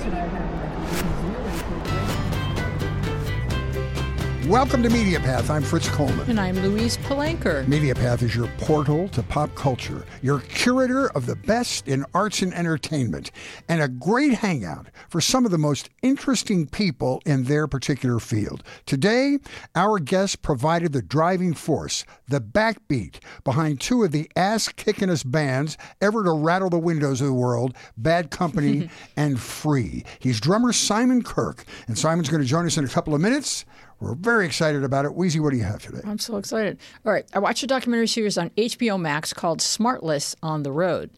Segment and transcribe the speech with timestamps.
[0.00, 0.49] 起来的
[4.50, 5.48] Welcome to MediaPath.
[5.48, 6.28] I'm Fritz Coleman.
[6.28, 7.64] And I'm Louise Palanker.
[7.66, 12.52] MediaPath is your portal to pop culture, your curator of the best in arts and
[12.52, 13.30] entertainment,
[13.68, 18.64] and a great hangout for some of the most interesting people in their particular field.
[18.86, 19.38] Today,
[19.76, 25.78] our guest provided the driving force, the backbeat behind two of the ass kickingest bands
[26.00, 30.04] ever to rattle the windows of the world Bad Company and Free.
[30.18, 33.64] He's drummer Simon Kirke, and Simon's going to join us in a couple of minutes.
[34.00, 35.14] We're very excited about it.
[35.14, 36.00] Wheezy, what do you have today?
[36.04, 36.78] I'm so excited.
[37.04, 41.10] All right, I watched a documentary series on HBO Max called Smartless on the Road.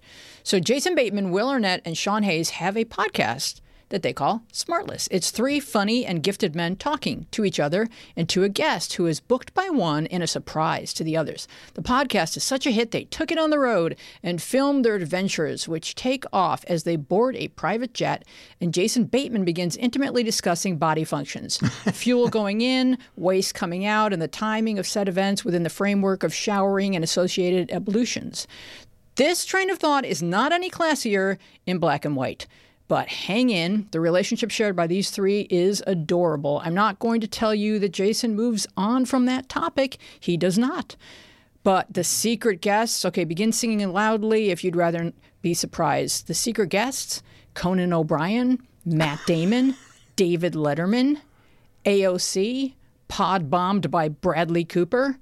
[0.43, 3.61] So Jason Bateman, Will Arnett, and Sean Hayes have a podcast
[3.93, 5.07] that they call Smartless.
[5.11, 9.07] It's three funny and gifted men talking to each other and to a guest who
[9.07, 11.47] is booked by one in a surprise to the others.
[11.75, 14.95] The podcast is such a hit they took it on the road and filmed their
[14.95, 18.25] adventures, which take off as they board a private jet
[18.61, 21.59] and Jason Bateman begins intimately discussing body functions,
[21.93, 26.23] fuel going in, waste coming out, and the timing of said events within the framework
[26.23, 28.47] of showering and associated ablutions.
[29.17, 32.47] This train of thought is not any classier in black and white.
[32.93, 36.61] But hang in, the relationship shared by these three is adorable.
[36.63, 40.59] I'm not going to tell you that Jason moves on from that topic, he does
[40.59, 40.95] not.
[41.63, 46.27] But the secret guests, okay, begin singing loudly if you'd rather be surprised.
[46.27, 47.23] The secret guests
[47.55, 49.75] Conan O'Brien, Matt Damon,
[50.15, 51.19] David Letterman,
[51.87, 52.75] AOC,
[53.09, 55.17] pod bombed by Bradley Cooper.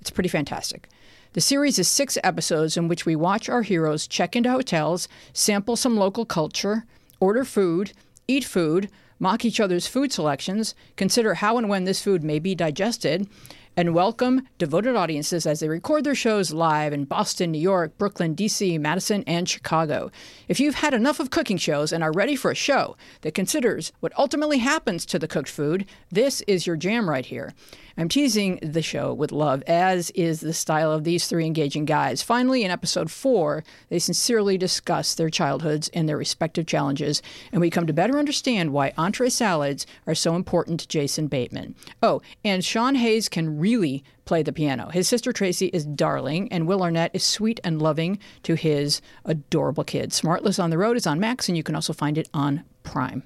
[0.00, 0.88] It's pretty fantastic.
[1.34, 5.76] The series is six episodes in which we watch our heroes check into hotels, sample
[5.76, 6.86] some local culture,
[7.22, 7.92] order food,
[8.26, 12.52] eat food, mock each other's food selections, consider how and when this food may be
[12.52, 13.28] digested,
[13.76, 18.34] and welcome devoted audiences as they record their shows live in Boston, New York, Brooklyn,
[18.34, 20.10] DC, Madison, and Chicago.
[20.48, 23.92] If you've had enough of cooking shows and are ready for a show that considers
[24.00, 27.54] what ultimately happens to the cooked food, this is your jam right here.
[27.96, 32.22] I'm teasing the show with love, as is the style of these three engaging guys.
[32.22, 37.70] Finally, in episode four, they sincerely discuss their childhoods and their respective challenges, and we
[37.70, 41.74] come to better understand why entree salads are so important to Jason Bateman.
[42.02, 44.88] Oh, and Sean Hayes can really play the piano.
[44.90, 49.84] His sister Tracy is darling, and Will Arnett is sweet and loving to his adorable
[49.84, 50.20] kids.
[50.20, 53.22] Smartless on the Road is on Max, and you can also find it on Prime.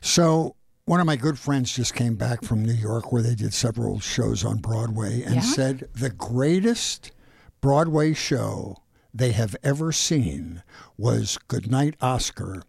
[0.00, 3.54] So, one of my good friends just came back from New York where they did
[3.54, 5.40] several shows on Broadway and Yeah?
[5.40, 7.12] said the greatest
[7.60, 8.76] Broadway show
[9.14, 10.62] they have ever seen
[10.96, 12.62] was Goodnight Oscar,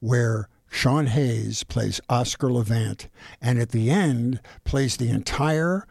[0.00, 3.08] where Sean Hayes plays Oscar Levant
[3.40, 5.86] and at the end plays the entire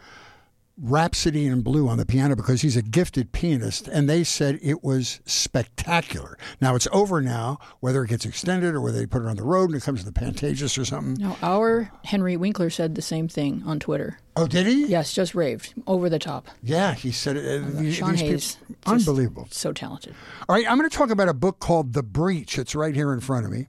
[0.82, 4.84] Rhapsody in Blue on the piano because he's a gifted pianist, and they said it
[4.84, 6.38] was spectacular.
[6.62, 9.44] Now it's over now, whether it gets extended or whether they put it on the
[9.44, 11.16] road and it comes to the Pantages or something.
[11.22, 14.20] Now, our Henry Winkler said the same thing on Twitter.
[14.38, 14.86] Oh, did he?
[14.86, 16.48] Yes, just raved over the top.
[16.64, 17.62] Yeah, he said it.
[17.62, 19.48] uh, these Sean people- Hayes, just unbelievable.
[19.52, 20.16] So talented.
[20.48, 22.58] All right, I'm going to talk about a book called The Breach.
[22.58, 23.68] It's right here in front of me.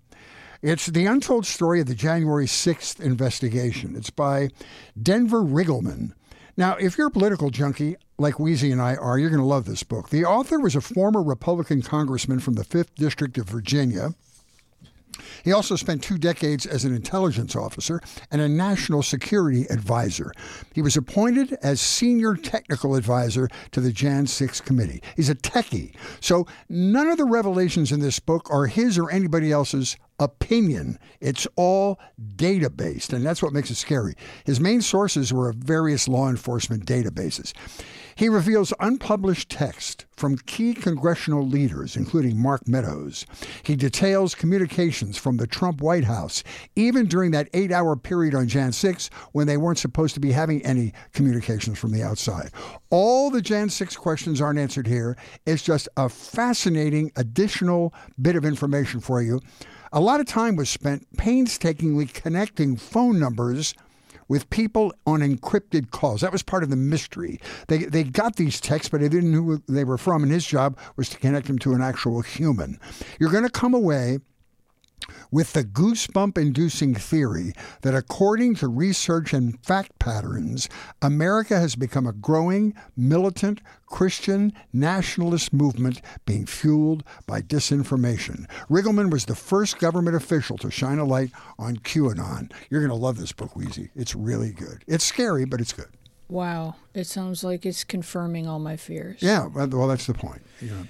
[0.62, 3.96] It's the untold story of the January 6th investigation.
[3.96, 4.50] It's by
[5.02, 6.12] Denver Riggleman.
[6.60, 9.64] Now, if you're a political junkie like Wheezy and I are, you're going to love
[9.64, 10.10] this book.
[10.10, 14.10] The author was a former Republican congressman from the 5th District of Virginia.
[15.42, 20.34] He also spent two decades as an intelligence officer and a national security advisor.
[20.74, 25.02] He was appointed as senior technical advisor to the Jan 6 committee.
[25.16, 25.94] He's a techie.
[26.20, 30.98] So none of the revelations in this book are his or anybody else's opinion.
[31.20, 31.98] It's all
[32.36, 34.14] data based, and that's what makes it scary.
[34.44, 37.52] His main sources were various law enforcement databases.
[38.14, 43.24] He reveals unpublished text from key congressional leaders, including Mark Meadows.
[43.62, 46.44] He details communications from the Trump White House,
[46.76, 50.32] even during that eight hour period on Jan 6 when they weren't supposed to be
[50.32, 52.50] having any communications from the outside.
[52.90, 55.16] All the Jan 6 questions aren't answered here.
[55.46, 59.40] It's just a fascinating additional bit of information for you.
[59.92, 63.74] A lot of time was spent painstakingly connecting phone numbers
[64.28, 66.20] with people on encrypted calls.
[66.20, 67.40] That was part of the mystery.
[67.66, 70.46] They, they got these texts, but they didn't know who they were from, and his
[70.46, 72.78] job was to connect them to an actual human.
[73.18, 74.20] You're going to come away
[75.30, 77.52] with the goosebump inducing theory
[77.82, 80.68] that according to research and fact patterns,
[81.02, 88.48] America has become a growing, militant, Christian nationalist movement being fueled by disinformation.
[88.68, 92.52] Riggleman was the first government official to shine a light on QAnon.
[92.70, 93.90] You're going to love this book, Wheezy.
[93.94, 94.84] It's really good.
[94.86, 95.88] It's scary, but it's good.
[96.28, 96.76] Wow.
[96.94, 99.20] It sounds like it's confirming all my fears.
[99.20, 100.42] Yeah, well, well, that's the point.
[100.62, 100.86] know.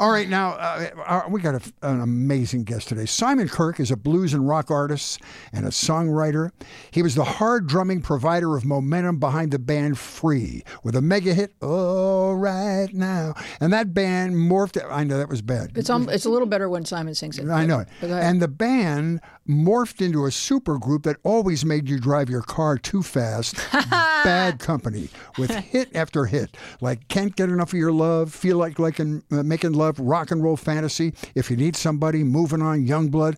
[0.00, 3.04] All right, now uh, uh, we got a, an amazing guest today.
[3.04, 5.20] Simon Kirke is a blues and rock artist
[5.52, 6.52] and a songwriter.
[6.90, 11.34] He was the hard drumming provider of momentum behind the band Free with a mega
[11.34, 14.82] hit, "Oh Right Now," and that band morphed.
[14.90, 15.72] I know that was bad.
[15.74, 17.50] It's um, it's a little better when Simon sings it.
[17.50, 17.88] I know it.
[18.00, 19.20] And the band
[19.50, 23.56] morphed into a super group that always made you drive your car too fast.
[23.72, 25.08] Bad company
[25.38, 29.04] with hit after hit, like "Can't Get Enough of Your Love," "Feel Like Like uh,
[29.30, 31.12] Making Love," rock and roll fantasy.
[31.34, 33.36] If you need somebody, moving on, young blood.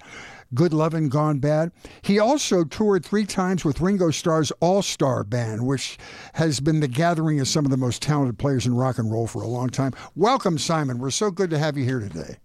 [0.55, 1.73] Good Lovin' Gone Bad.
[2.03, 5.97] He also toured three times with Ringo Starr's All Star Band, which
[6.35, 9.27] has been the gathering of some of the most talented players in rock and roll
[9.27, 9.93] for a long time.
[10.15, 10.99] Welcome, Simon.
[10.99, 12.37] We're so good to have you here today.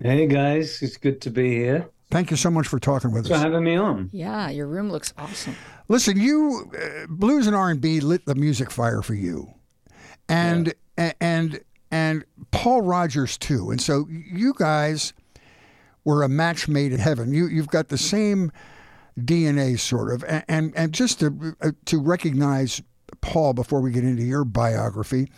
[0.00, 0.80] Hey, guys.
[0.80, 1.90] It's good to be here.
[2.10, 3.42] Thank you so much for talking with Thanks us.
[3.42, 4.10] for having me on.
[4.12, 5.56] Yeah, your room looks awesome.
[5.88, 9.52] Listen, you uh, blues and R and B lit the music fire for you,
[10.28, 11.12] and yeah.
[11.20, 11.60] and
[11.90, 13.70] and Paul Rodgers too.
[13.70, 15.12] And so you guys
[16.04, 17.32] were a match made in heaven.
[17.32, 18.52] You you've got the same
[19.18, 22.82] DNA sort of, and and, and just to uh, to recognize
[23.20, 25.28] Paul before we get into your biography.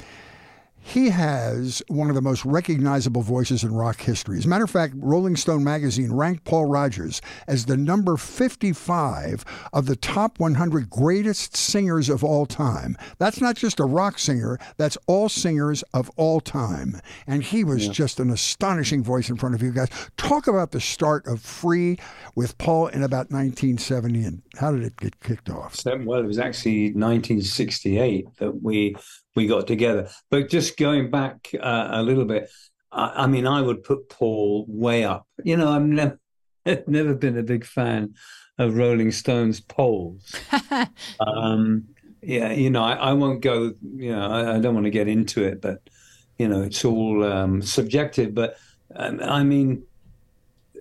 [0.80, 4.38] He has one of the most recognizable voices in rock history.
[4.38, 9.44] As a matter of fact, Rolling Stone magazine ranked Paul Rodgers as the number 55
[9.72, 12.96] of the top 100 greatest singers of all time.
[13.18, 17.00] That's not just a rock singer, that's all singers of all time.
[17.26, 17.92] And he was yeah.
[17.92, 19.88] just an astonishing voice in front of you guys.
[20.16, 21.98] Talk about the start of Free
[22.34, 25.76] with Paul in about 1970 and how did it get kicked off?
[25.84, 28.96] Well, it was actually 1968 that we
[29.38, 30.08] we got together.
[30.30, 32.50] But just going back uh, a little bit,
[32.90, 35.28] I, I, mean, I would put Paul way up.
[35.44, 36.18] You know, I'm never
[36.88, 38.14] never been a big fan
[38.58, 40.34] of Rolling Stones polls.
[41.20, 41.84] um,
[42.20, 43.74] yeah, you know, I, I, won't go.
[43.96, 45.88] You know, I, I, don't want to get into it, but
[46.36, 48.34] you know, it's all um, subjective.
[48.34, 48.58] But
[48.96, 49.84] um, I mean,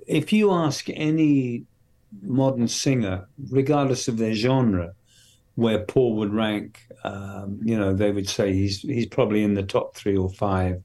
[0.07, 1.65] if you ask any
[2.23, 4.93] modern singer, regardless of their genre,
[5.57, 9.63] where Paul would rank, um, you know, they would say he's he's probably in the
[9.63, 10.83] top three or five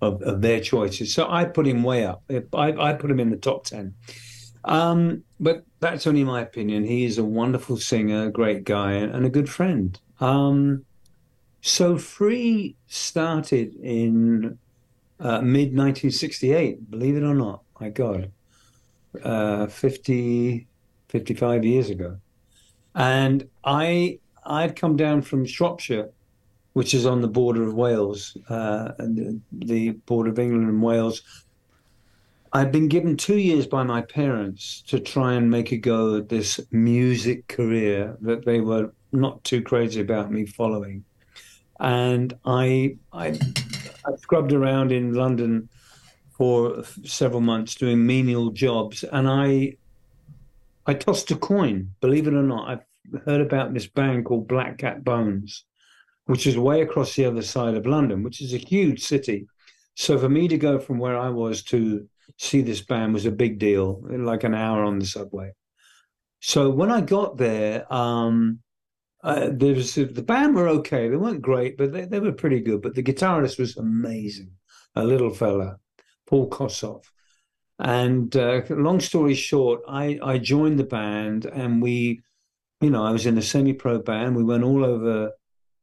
[0.00, 1.14] of, of their choices.
[1.14, 2.24] So I put him way up.
[2.28, 3.94] I, I put him in the top ten.
[4.64, 6.82] Um, but that's only my opinion.
[6.82, 9.96] He is a wonderful singer, great guy, and a good friend.
[10.18, 10.84] Um,
[11.60, 14.58] so Free started in
[15.20, 17.62] uh, mid 1968, believe it or not.
[17.80, 18.32] My God,
[19.22, 20.66] uh, 50,
[21.08, 22.18] 55 years ago.
[22.98, 26.10] And I I'd come down from Shropshire,
[26.72, 31.22] which is on the border of Wales uh, and the, border of England and Wales.
[32.52, 36.28] I'd been given two years by my parents to try and make a go at
[36.30, 41.04] this music career that they were not too crazy about me following.
[41.78, 43.38] And I, I,
[44.06, 45.68] I scrubbed around in London
[46.32, 49.76] for several months doing menial jobs, and I,
[50.86, 51.94] I tossed a coin.
[52.00, 52.82] Believe it or not, I
[53.24, 55.64] heard about this band called Black Cat Bones,
[56.26, 59.46] which is way across the other side of London, which is a huge city.
[59.94, 63.32] So for me to go from where I was to see this band was a
[63.32, 65.52] big deal, like an hour on the subway.
[66.40, 68.60] So when I got there, um,
[69.24, 71.08] uh, there was the band were okay.
[71.08, 72.82] They weren't great, but they, they were pretty good.
[72.82, 74.52] But the guitarist was amazing,
[74.94, 75.78] a little fella,
[76.26, 77.04] Paul Kossoff.
[77.80, 82.22] And uh, long story short, I, I joined the band and we
[82.80, 84.36] you know, I was in a semi-pro band.
[84.36, 85.32] We went all over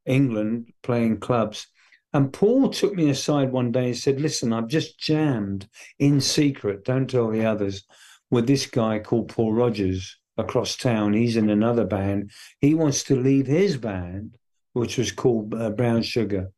[0.06, 1.68] England playing clubs.
[2.14, 5.68] And Paul took me aside one day and said, Listen, I've just jammed
[6.00, 7.84] in secret, don't tell the others,
[8.32, 11.14] with this guy called Paul Rodgers across town.
[11.14, 12.32] He's in another band.
[12.62, 14.38] He wants to leave his band,
[14.74, 16.52] which was called uh, Brown Sugar,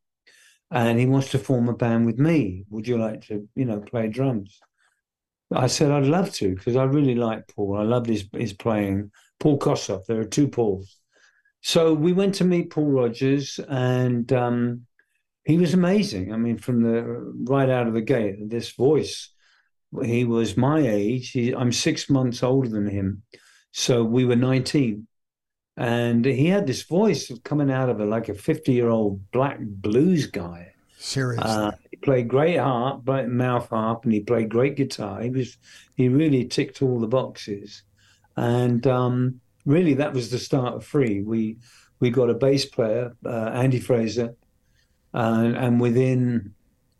[0.70, 2.64] and he wants to form a band with me.
[2.70, 4.60] Would you like to, you know, play drums?
[5.52, 7.78] I said, I'd love to, because I really like Paul.
[7.78, 9.10] I loved his, his playing.
[9.40, 10.06] Paul Kossoff.
[10.06, 10.96] There are two Pauls.
[11.60, 14.86] So we went to meet Paul Rodgers, and um,
[15.44, 16.32] he was amazing.
[16.32, 17.02] I mean, from the
[17.50, 19.30] right out of the gate, this voice.
[20.02, 21.30] He was my age.
[21.30, 23.22] He, I'm six months older than him,
[23.72, 25.06] so we were 19,
[25.78, 29.58] and he had this voice coming out of it like a 50 year old black
[29.60, 30.72] blues guy.
[30.98, 35.22] Seriously, uh, he played great harp, mouth harp, and he played great guitar.
[35.22, 35.56] He was
[35.94, 37.82] he really ticked all the boxes.
[38.38, 41.22] And um, really, that was the start of Free.
[41.22, 41.56] We
[41.98, 44.36] we got a bass player, uh, Andy Fraser,
[45.12, 46.54] and, and within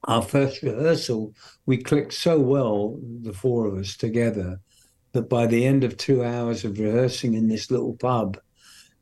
[0.04, 4.58] our first rehearsal, we clicked so well, the four of us together,
[5.12, 8.38] that by the end of two hours of rehearsing in this little pub,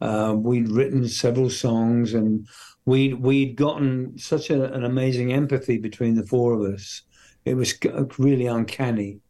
[0.03, 2.47] uh, we'd written several songs and
[2.85, 7.01] we'd we'd gotten such a, an amazing empathy between the four of us
[7.47, 7.73] It was
[8.19, 9.21] really uncanny.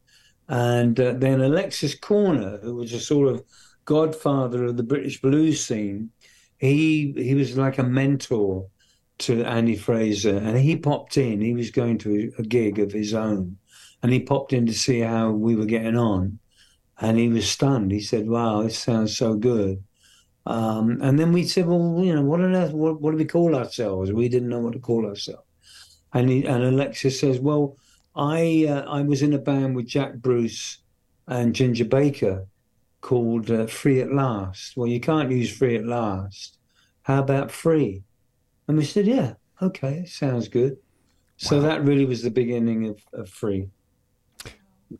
[0.48, 3.42] And uh, then Alexis Korner, who was a sort of
[3.84, 6.10] godfather of the British blues scene,
[6.58, 8.68] he he was like a mentor
[9.18, 11.40] to Andy Fraser, and he popped in.
[11.40, 13.56] He was going to a gig of his own,
[14.02, 16.38] and he popped in to see how we were getting on,
[17.00, 17.90] and he was stunned.
[17.92, 19.82] He said, "Wow, this sounds so good."
[20.46, 22.72] Um, and then we said, "Well, you know, what on earth?
[22.72, 25.42] What, what do we call ourselves?" We didn't know what to call ourselves.
[26.12, 27.76] And he, and Alexis says, "Well,
[28.16, 30.78] I uh, I was in a band with Jack Bruce
[31.26, 32.46] and Ginger Baker
[33.00, 34.76] called uh, Free at Last.
[34.76, 36.58] Well, you can't use Free at Last.
[37.02, 38.02] How about Free?"
[38.68, 40.78] And we said, "Yeah, okay, sounds good."
[41.36, 41.62] So wow.
[41.62, 43.68] that really was the beginning of, of Free.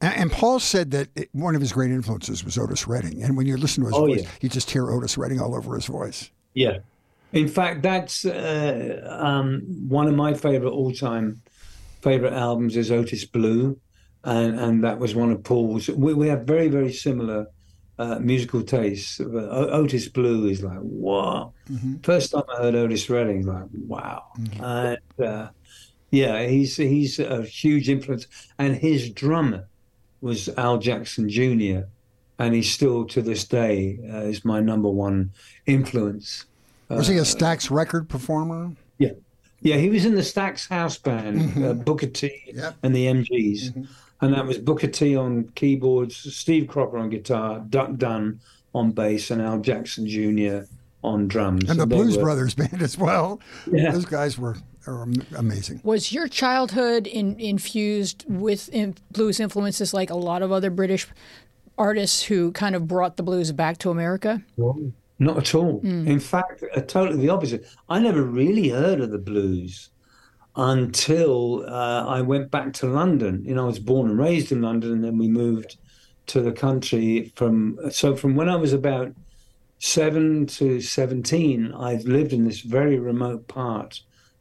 [0.00, 3.22] And, Paul said that one of his great influences was Otis Redding.
[3.22, 4.28] And when you listen to his oh, voice, yeah.
[4.40, 6.30] you just hear Otis Redding all over his voice.
[6.54, 6.78] Yeah.
[7.32, 11.40] In fact, that's uh, um, one of my favorite all time
[12.06, 13.78] favorite albums is Otis Blue.
[14.22, 15.88] And, and that was one of Paul's.
[15.88, 17.46] We, we have very, very similar
[17.98, 19.20] uh, musical tastes.
[19.20, 21.52] Otis Blue is like, wow.
[21.70, 21.96] Mm-hmm.
[22.02, 24.24] First time I heard Otis Redding, like, wow.
[24.38, 24.64] Mm-hmm.
[24.64, 25.48] And uh,
[26.10, 28.26] yeah, he's he's a huge influence.
[28.58, 29.68] And his drummer,
[30.20, 31.86] was Al Jackson Jr.,
[32.38, 35.30] and he's still to this day uh, is my number one
[35.66, 36.44] influence.
[36.88, 38.72] Was he a uh, Stax record performer?
[38.98, 39.12] Yeah,
[39.60, 41.64] yeah, he was in the Stax house band, mm-hmm.
[41.64, 42.76] uh, Booker T yep.
[42.82, 43.84] and the MGs, mm-hmm.
[44.20, 48.40] and that was Booker T on keyboards, Steve Cropper on guitar, Duck Dunn
[48.74, 50.68] on bass, and Al Jackson Jr.
[51.02, 51.68] on drums.
[51.70, 53.40] And the Blues were, Brothers band as well.
[53.70, 53.92] Yeah.
[53.92, 55.80] Those guys were are amazing.
[55.82, 61.08] Was your childhood in, infused with in blues influences like a lot of other British
[61.78, 64.42] artists who kind of brought the blues back to America?
[64.56, 65.80] Well, not at all.
[65.82, 66.06] Mm.
[66.06, 67.66] In fact, uh, totally the opposite.
[67.88, 69.90] I never really heard of the blues
[70.56, 73.44] until uh, I went back to London.
[73.44, 75.76] You know, I was born and raised in London, and then we moved
[76.26, 77.78] to the country from.
[77.90, 79.12] So from when I was about
[79.78, 84.00] seven to seventeen, I've lived in this very remote part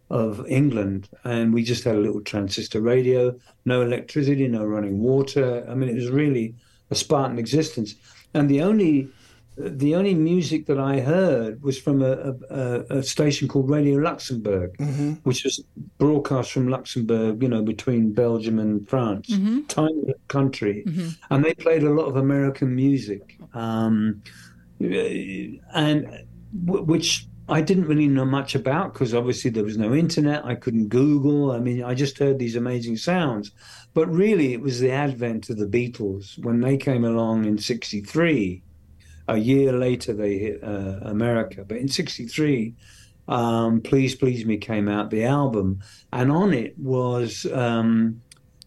[0.10, 5.66] of England, and we just had a little transistor radio, no electricity, no running water.
[5.70, 6.54] I mean, it was really
[6.92, 7.96] a Spartan existence.
[8.34, 9.10] And the only
[9.58, 14.76] the only music that I heard was from a, a, a station called Radio Luxembourg,
[14.78, 15.14] mm-hmm.
[15.24, 15.64] which was
[15.98, 19.62] broadcast from Luxembourg, you know, between Belgium and France, mm-hmm.
[19.64, 21.10] tiny country, mm-hmm.
[21.34, 24.22] and they played a lot of American music, um,
[24.80, 30.44] and which I didn't really know much about because obviously there was no internet.
[30.46, 31.52] I couldn't Google.
[31.52, 33.52] I mean, I just heard these amazing sounds.
[33.94, 38.64] But really, it was the advent of the Beatles when they came along in 63.
[39.28, 41.66] A year later, they hit uh, America.
[41.68, 42.74] But in 63,
[43.28, 45.82] um, Please Please Me came out, the album.
[46.14, 48.22] And on it was um,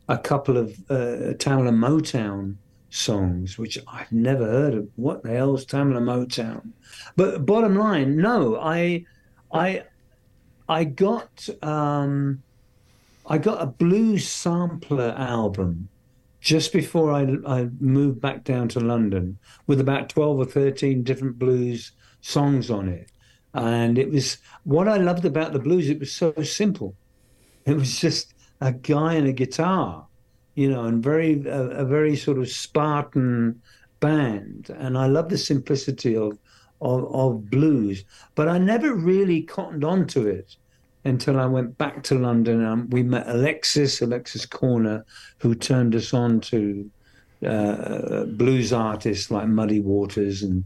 [0.08, 2.56] a couple of uh, Tamla Motown
[2.90, 4.88] songs, which I've never heard of.
[4.96, 6.72] What the hell's Tamla Motown?
[7.16, 9.04] But bottom line, no, I,
[9.52, 9.84] I,
[10.68, 12.42] I got um,
[13.26, 15.88] I got a blues sampler album
[16.49, 21.38] just before I, I moved back down to London with about twelve or thirteen different
[21.38, 23.12] blues songs on it,
[23.55, 25.88] and it was what I loved about the blues.
[25.88, 26.95] It was so simple.
[27.67, 30.09] It was just a guy and a guitar
[30.59, 33.62] you know, and very a, a very sort of Spartan
[34.00, 34.75] band.
[34.76, 36.37] And I love the simplicity of,
[36.81, 40.57] of, of blues, but I never really cottoned onto it
[41.05, 45.05] until I went back to London and we met Alexis, Alexis Korner,
[45.38, 46.90] who turned us on to
[47.47, 50.64] uh, blues artists like Muddy Waters and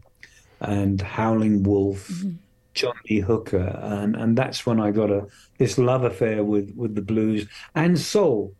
[0.61, 2.31] and Howling Wolf, mm-hmm.
[2.73, 6.95] John Lee Hooker, and and that's when I got a this love affair with with
[6.95, 8.53] the blues and soul.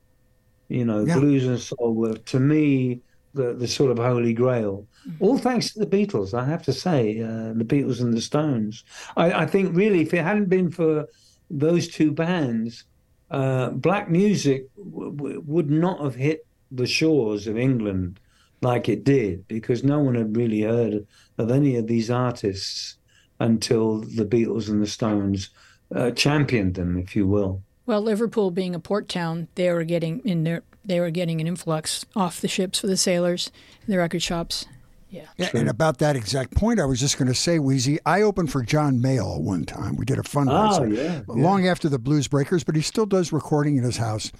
[0.69, 1.15] You know, yeah.
[1.15, 3.01] blues and soul were to me
[3.33, 4.87] the, the sort of holy grail.
[5.07, 5.23] Mm-hmm.
[5.23, 8.83] All thanks to the Beatles, I have to say, uh, the Beatles and the Stones.
[9.17, 11.07] I, I, think really, if it hadn't been for
[11.53, 12.83] those two bands,
[13.31, 18.19] uh, black music w- w- would not have hit the shores of England
[18.61, 21.05] like it did, because no one had really heard
[21.37, 22.97] of any of these artists
[23.39, 25.49] until the Beatles and the Stones
[25.93, 27.61] uh, championed them, if you will.
[27.85, 30.63] Well, Liverpool being a port town, they were getting in there.
[30.85, 33.51] They were getting an influx off the ships for the sailors,
[33.87, 34.65] the record shops.
[35.13, 35.27] Yeah.
[35.37, 38.51] yeah and about that exact point, I was just going to say, Wheezy, I opened
[38.51, 39.95] for John Mayall one time.
[39.95, 43.31] We did a fundraiser oh, yeah, long after the Blues Breakers, but he still does
[43.31, 44.31] recording in his house.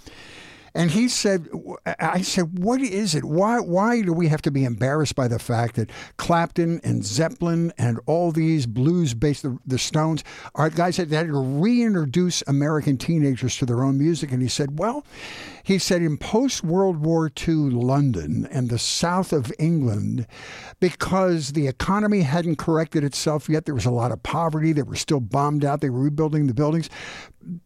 [0.76, 1.50] And he said,
[2.00, 3.24] I said, what is it?
[3.24, 7.72] Why, why do we have to be embarrassed by the fact that Clapton and Zeppelin
[7.78, 10.24] and all these blues based, the, the Stones,
[10.56, 14.32] are guys that had to reintroduce American teenagers to their own music?
[14.32, 15.06] And he said, well,
[15.64, 20.28] he said in post World War II London and the south of England,
[20.80, 24.96] because the economy hadn't corrected itself yet, there was a lot of poverty, they were
[24.96, 26.90] still bombed out, they were rebuilding the buildings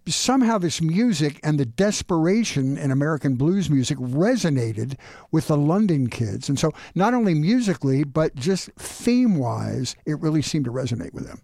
[0.07, 4.95] somehow this music and the desperation in American blues music resonated
[5.31, 6.49] with the London kids.
[6.49, 11.27] And so not only musically, but just theme wise, it really seemed to resonate with
[11.27, 11.41] them.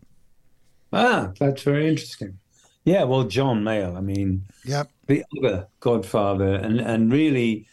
[0.92, 2.40] Ah, that's very interesting.
[2.86, 4.90] Yeah, well, John Mayall, I mean, yep.
[5.08, 7.66] the other godfather, and, and really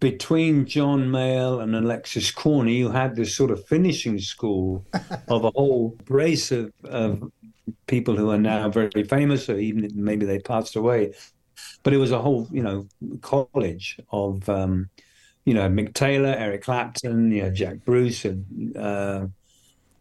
[0.00, 4.84] between John Mayall and Alexis Korner, you had this sort of finishing school
[5.28, 7.30] of a whole brace of, of
[7.86, 11.14] people who are now very famous, or even maybe they passed away.
[11.84, 12.88] But it was a whole, you know,
[13.20, 14.90] college of, um,
[15.44, 19.26] you know, Mick Taylor, Eric Clapton, you know, Jack Bruce, and uh,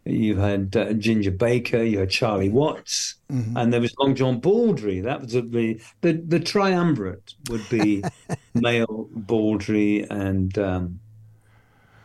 [0.05, 3.57] you had uh, Ginger Baker, you had Charlie Watts, mm-hmm.
[3.57, 5.01] and there was Long John Baldry.
[5.01, 8.03] That was the the the triumvirate would be
[8.55, 10.99] Mayall, Baldry, and um,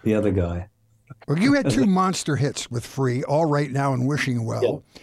[0.03, 0.69] the other guy.
[1.29, 4.85] Well, you had two monster hits with Free, All Right Now and Wishing Well.
[4.95, 5.03] Yeah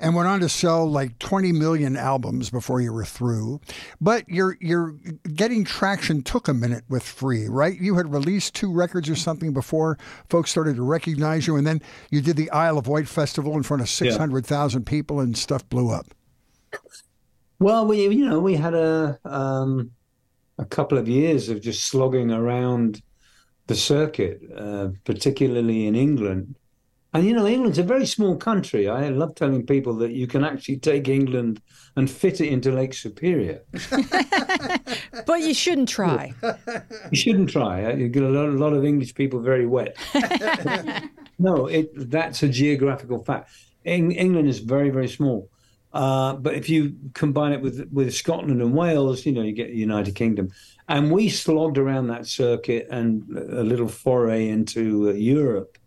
[0.00, 3.60] and went on to sell like 20 million albums before you were through.
[4.00, 4.94] But your your
[5.34, 7.78] getting traction took a minute with Free, right?
[7.78, 11.82] You had released two records or something before folks started to recognize you, and then
[12.10, 14.90] you did the Isle of Wight festival in front of 600,000 yeah.
[14.90, 16.06] people, and stuff blew up.
[17.58, 19.90] Well, we you know we had a um,
[20.58, 23.02] a couple of years of just slogging around
[23.66, 26.56] the circuit, uh, particularly in England
[27.12, 28.88] and you know, England's a very small country.
[28.88, 31.60] I love telling people that you can actually take England
[31.96, 33.62] and fit it into Lake Superior.
[35.26, 36.32] but you shouldn't try.
[37.10, 37.92] You shouldn't try.
[37.92, 39.96] You get a lot, a lot of English people very wet.
[41.38, 43.50] no, it, that's a geographical fact.
[43.84, 45.50] England is very, very small.
[45.92, 49.70] Uh, but if you combine it with with Scotland and Wales, you know, you get
[49.70, 50.50] the United Kingdom.
[50.88, 55.78] And we slogged around that circuit and a little foray into uh, Europe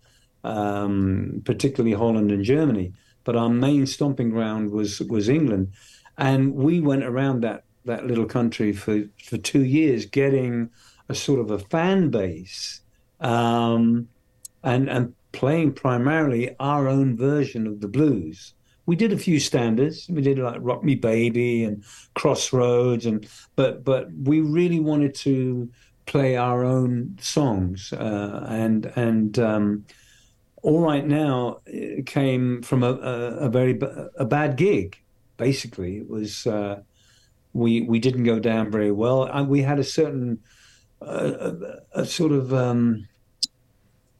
[0.44, 2.94] um, particularly Holland and Germany.
[3.24, 5.74] But our main stomping ground was was England,
[6.18, 10.70] and we went around that that little country for for two years, getting
[11.10, 12.82] a sort of a fan base,
[13.20, 14.08] um,
[14.64, 18.54] and and playing primarily our own version of the blues.
[18.86, 20.08] We did a few standards.
[20.10, 21.84] We did like "Rock Me Baby" and
[22.16, 23.26] "Crossroads," and
[23.56, 25.70] but but we really wanted to
[26.06, 29.86] play our own songs uh, and and um,
[30.64, 31.60] all right now
[32.06, 33.80] came from a, a, a very
[34.18, 34.98] a bad gig.
[35.38, 36.82] Basically, it was uh,
[37.52, 40.40] we we didn't go down very well, and we had a certain
[41.02, 41.52] uh,
[41.94, 43.08] a, a, sort of um,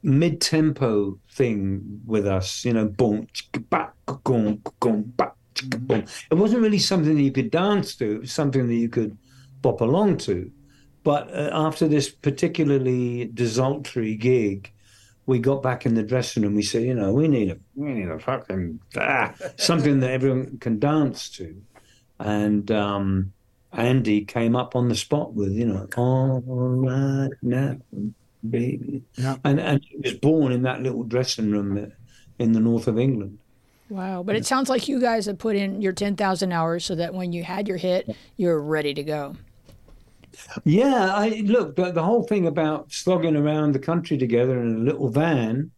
[0.04, 2.66] mid tempo thing with us.
[2.66, 3.28] You know, boom,
[3.70, 5.36] back, boom, boom, back.
[6.30, 8.16] It wasn't really something that you could dance to.
[8.16, 9.18] It was something that you could
[9.62, 10.52] bop along to.
[11.04, 14.73] But uh, after this particularly desultory gig,
[15.26, 16.56] we got back in the dressing room.
[16.56, 20.58] We said, you know, we need a we need a fucking ah, something that everyone
[20.60, 21.56] can dance to.
[22.20, 23.34] And um,
[23.72, 27.78] Andy came up on the spot with, you know, all right now,
[28.50, 29.04] baby.
[29.16, 29.38] Yeah.
[29.44, 31.92] And and he was born in that little dressing room
[32.40, 33.40] in the north of England.
[33.90, 36.96] Wow, but it sounds like you guys had put in your ten thousand hours so
[36.96, 39.36] that when you had your hit, you're ready to go.
[40.64, 45.10] Yeah, I look the, whole thing about slogging around the country together in a little
[45.10, 45.72] van.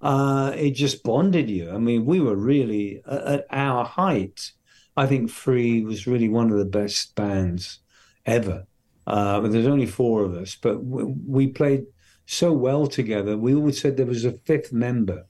[0.00, 1.70] Uh, it just bonded you.
[1.70, 4.52] I mean, we were really at our height.
[4.96, 7.80] I think Free was really one of the best bands
[8.24, 8.66] ever.
[9.06, 11.86] Uh, there's only four of us, but we, we played
[12.26, 13.36] so well together.
[13.36, 15.26] We always said there was a fifth member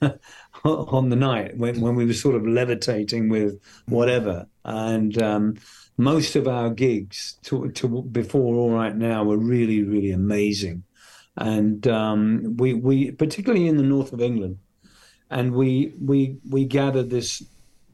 [0.64, 4.46] on the night when, when we were sort of levitating with whatever.
[4.64, 5.56] And um,
[6.00, 10.82] most of our gigs to, to before All Right Now were really, really amazing.
[11.36, 14.58] And um, we, we, particularly in the north of England,
[15.30, 17.42] and we, we, we gathered this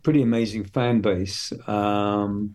[0.02, 1.52] pretty amazing fan base.
[1.66, 2.54] Um,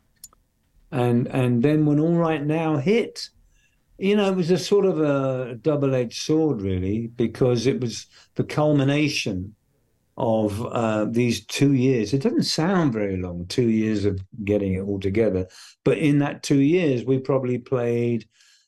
[0.92, 3.30] and, and then when All Right Now hit,
[3.98, 8.08] you know, it was a sort of a double edged sword, really, because it was
[8.36, 9.56] the culmination
[10.22, 12.14] of uh, these two years.
[12.14, 15.48] It doesn't sound very long, two years of getting it all together.
[15.84, 18.28] But in that two years, we probably played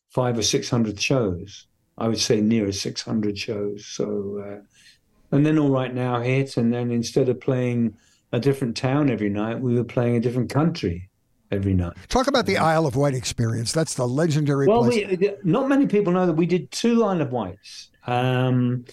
[0.09, 1.67] five or 600 shows.
[1.99, 3.85] I would say nearer 600 shows.
[3.85, 6.57] So, uh, and then All Right Now hit.
[6.57, 7.97] And then instead of playing
[8.31, 11.11] a different town every night, we were playing a different country
[11.51, 11.93] every night.
[12.09, 13.71] Talk about the Isle of Wight experience.
[13.71, 15.05] That's the legendary Well, place.
[15.19, 17.91] we, not many people know that we did two Isle of Wights.
[18.07, 18.85] Um,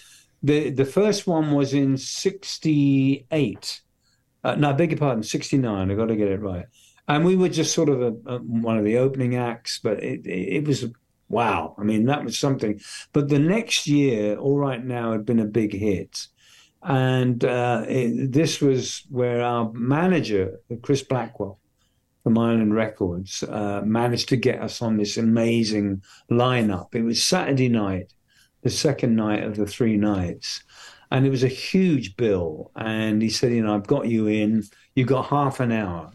[0.43, 3.81] the the first one was in '68.
[4.43, 5.91] Uh, no, I beg your pardon, '69.
[5.91, 6.67] I got to get it right.
[7.09, 10.25] And we were just sort of a, a, one of the opening acts, but it,
[10.25, 10.87] it, it was
[11.29, 11.75] wow.
[11.79, 12.81] I mean, that was something.
[13.13, 16.27] But the next year, All Right Now had been a big hit.
[16.83, 21.59] And uh, it, this was where our manager, Chris Blackwell
[22.23, 26.95] from Island Records, uh, managed to get us on this amazing lineup.
[26.95, 28.13] It was Saturday night,
[28.63, 30.63] the second night of the three nights.
[31.11, 32.71] And it was a huge bill.
[32.77, 34.65] And he said, You know, I've got you in.
[34.95, 36.13] You've got half an hour.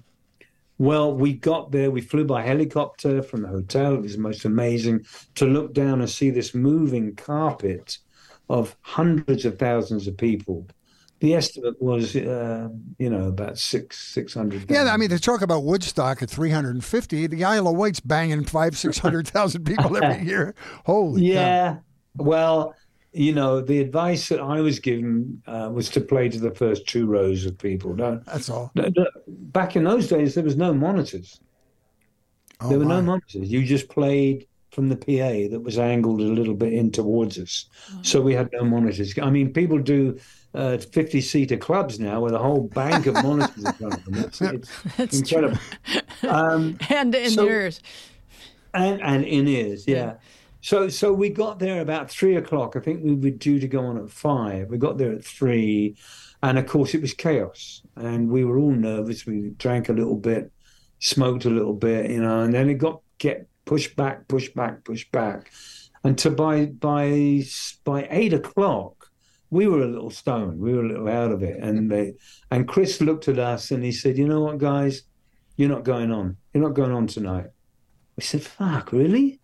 [0.77, 1.89] Well, we got there.
[1.89, 3.95] We flew by helicopter from the hotel.
[3.95, 5.05] It was the most amazing
[5.36, 7.97] to look down and see this moving carpet
[8.49, 10.67] of hundreds of thousands of people.
[11.21, 12.67] The estimate was, uh,
[12.99, 14.69] you know, about six six hundred.
[14.69, 17.27] Yeah, I mean, they talk about Woodstock at 350.
[17.27, 20.53] The Isle of Wight's banging five, 600,000 people every year.
[20.86, 21.75] Holy yeah.
[21.75, 21.81] Cow.
[22.17, 22.75] Well,
[23.13, 26.86] you know, the advice that I was given uh, was to play to the first
[26.88, 27.95] two rows of people.
[27.95, 28.71] No, That's all.
[28.75, 31.39] No, no, back in those days, there was no monitors.
[32.62, 32.95] Oh, there were my.
[32.97, 33.49] no monitors.
[33.49, 37.67] You just played from the PA that was angled a little bit in towards us.
[38.01, 39.17] So we had no monitors.
[39.17, 40.19] I mean, people do
[40.54, 44.15] uh, 50 seater clubs now with a whole bank of monitors in front of them.
[44.15, 45.58] It's, it's That's incredible.
[46.28, 47.80] Um, And in So- ears.
[48.73, 49.95] and and in ears, yeah.
[49.95, 50.13] Yeah.
[50.65, 52.75] So so we got there about three o'clock.
[52.75, 54.67] I think we were due to go on at five.
[54.67, 55.95] We got there at three,
[56.41, 59.28] and of course it was chaos, and we were all nervous.
[59.28, 60.51] We drank a little bit,
[60.97, 64.84] smoked a little bit, you know, and then it got get pushed back, pushed back,
[64.84, 65.51] pushed back,
[66.04, 67.43] and to by by
[67.84, 69.12] by eight o'clock
[69.51, 70.60] we were a little stoned.
[70.60, 72.15] We were a little out of it, and they
[72.49, 75.04] and Chris looked at us and he said, "You know what, guys,
[75.58, 76.38] you're not going on.
[76.56, 77.51] You're not going on tonight."
[78.17, 79.41] We said, "Fuck, really?"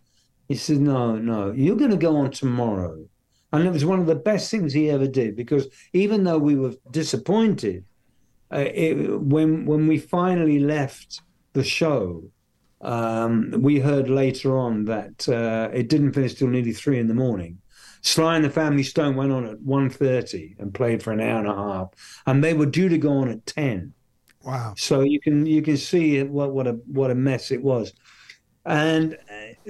[0.52, 3.06] He said, "No, no, you're going to go on tomorrow."
[3.54, 6.56] And it was one of the best things he ever did because even though we
[6.56, 7.84] were disappointed,
[8.52, 11.22] uh, it, when when we finally left
[11.54, 12.22] the show,
[12.82, 17.14] um, we heard later on that uh, it didn't finish till nearly three in the
[17.14, 17.58] morning.
[18.02, 21.48] Sly and the Family Stone went on at 1.30 and played for an hour and
[21.48, 21.88] a half,
[22.26, 23.94] and they were due to go on at ten.
[24.42, 24.74] Wow.
[24.76, 27.94] So you can you can see what what a what a mess it was.
[28.64, 29.18] And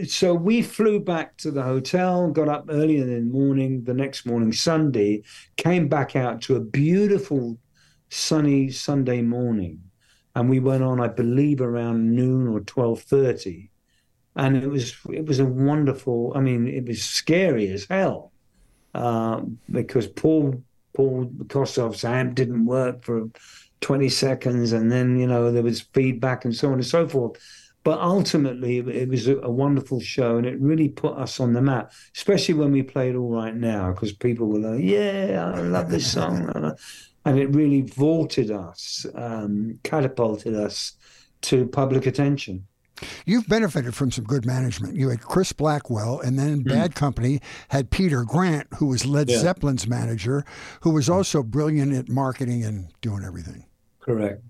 [0.06, 4.26] so we flew back to the hotel, got up early in the morning, the next
[4.26, 5.22] morning, Sunday,
[5.56, 7.58] came back out to a beautiful
[8.08, 9.80] sunny Sunday morning.
[10.34, 13.70] And we went on, I believe, around noon or twelve thirty.
[14.34, 18.32] And it was it was a wonderful, I mean, it was scary as hell.
[18.94, 20.62] Um, because Paul
[20.94, 23.28] Paul Kossoff's amp didn't work for
[23.80, 27.32] 20 seconds and then you know there was feedback and so on and so forth
[27.84, 31.92] but ultimately it was a, wonderful show and it really put us on the map
[32.16, 36.10] especially when we played all right now because people were like yeah i love this
[36.10, 36.74] song
[37.24, 40.92] and it really vaulted us um, catapulted us
[41.40, 42.66] to public attention
[43.26, 44.96] You've benefited from some good management.
[44.96, 49.28] You had Chris Blackwell, and then in Bad Company had Peter Grant, who was Led
[49.28, 49.38] Yeah.
[49.38, 50.44] Zeppelin's manager,
[50.82, 53.64] who was also brilliant at marketing and doing everything.
[54.00, 54.42] Correct.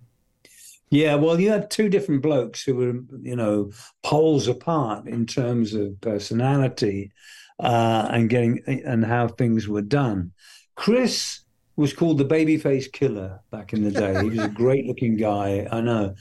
[0.93, 5.73] Yeah, well, you had two different blokes who were, you know, poles apart in terms
[5.73, 7.13] of personality
[7.59, 10.33] uh, and getting and how things were done.
[10.75, 11.45] Chris
[11.77, 14.23] was called the babyface killer back in the day.
[14.23, 16.15] He was a great looking guy, I know,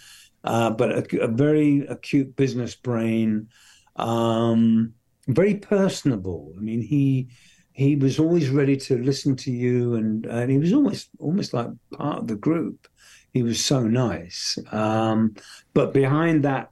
[0.46, 3.50] uh, but a, a very acute business brain,
[3.98, 4.94] um,
[5.28, 6.54] very personable.
[6.58, 7.28] I mean, he
[7.74, 11.68] he was always ready to listen to you, and and he was almost almost like
[11.92, 12.88] part of the group.
[13.34, 14.58] He was so nice.
[14.72, 15.36] Um,
[15.74, 16.72] but behind that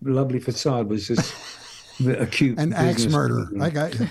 [0.00, 1.32] lovely facade was this
[2.06, 3.48] acute An axe murderer.
[3.60, 4.08] I got you.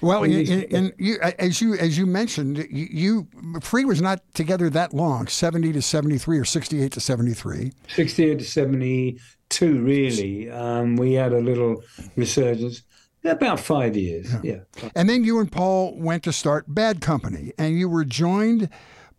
[0.00, 3.28] Well, And in, in, you, as you as you mentioned, you, you
[3.60, 7.32] Free was not together that long, seventy to seventy three or sixty eight to seventy
[7.32, 7.72] three.
[7.88, 10.50] 68 to 72, really.
[10.50, 11.82] Um, we had a little
[12.16, 12.82] resurgence.
[13.24, 14.60] About five years, yeah.
[14.96, 18.68] And then you and Paul went to start Bad Company, and you were joined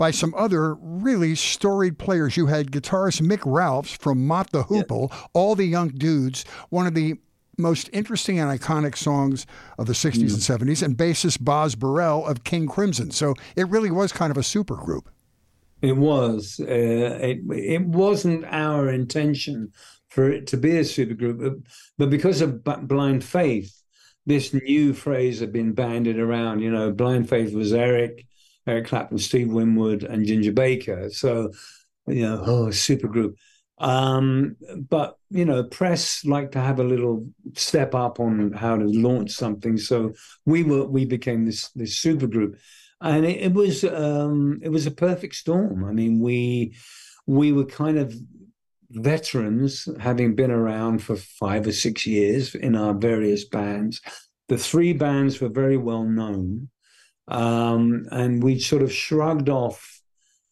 [0.03, 2.35] by some other really storied players.
[2.35, 6.93] You had guitarist Mick Ralphs from Mott the Hoople, All the Young Dudes, one of
[6.93, 7.15] the
[7.57, 9.45] most interesting and iconic songs
[9.77, 13.11] of the 60s and 70s, and bassist Boz Burrell of King Crimson.
[13.11, 15.09] So it really was kind of a super group.
[15.81, 16.59] It was.
[16.59, 19.71] Uh, it, it wasn't our intention
[20.09, 21.53] for it to be a supergroup, but,
[21.97, 23.81] but because of B- Blind Faith,
[24.25, 26.59] this new phrase had been bandied around.
[26.59, 28.25] You know, Blind Faith was Eric,
[28.67, 31.09] Eric Clapton, Steve Winwood, and Ginger Baker.
[31.09, 31.51] So,
[32.07, 33.35] you know, oh, supergroup.
[33.79, 34.55] Um,
[34.89, 39.31] but you know, press like to have a little step up on how to launch
[39.31, 39.77] something.
[39.77, 40.13] So
[40.45, 42.57] we were we became this this super group,
[43.01, 45.83] and it, it was um, it was a perfect storm.
[45.83, 46.75] I mean, we
[47.25, 48.15] we were kind of
[48.91, 54.01] veterans, having been around for five or six years in our various bands.
[54.49, 56.69] The three bands were very well known,
[57.27, 60.01] um, and we sort of shrugged off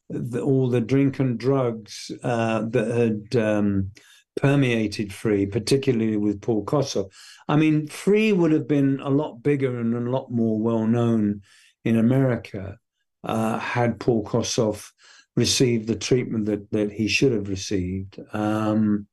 [0.10, 3.92] the, all the drink and drugs uh, that had um,
[4.36, 7.12] permeated Free, particularly with Paul Kossoff.
[7.48, 11.42] I mean, Free would have been a lot bigger and a lot more well known
[11.84, 12.78] in America
[13.24, 14.92] uh, had Paul Kossoff
[15.36, 18.20] received the treatment that, that he should have received.
[18.34, 19.08] Um,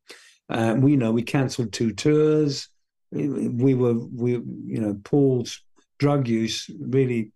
[0.48, 2.68] uh, we know we cancelled two tours.
[3.10, 5.62] We were, we, you know, Paul's
[5.98, 7.32] drug use really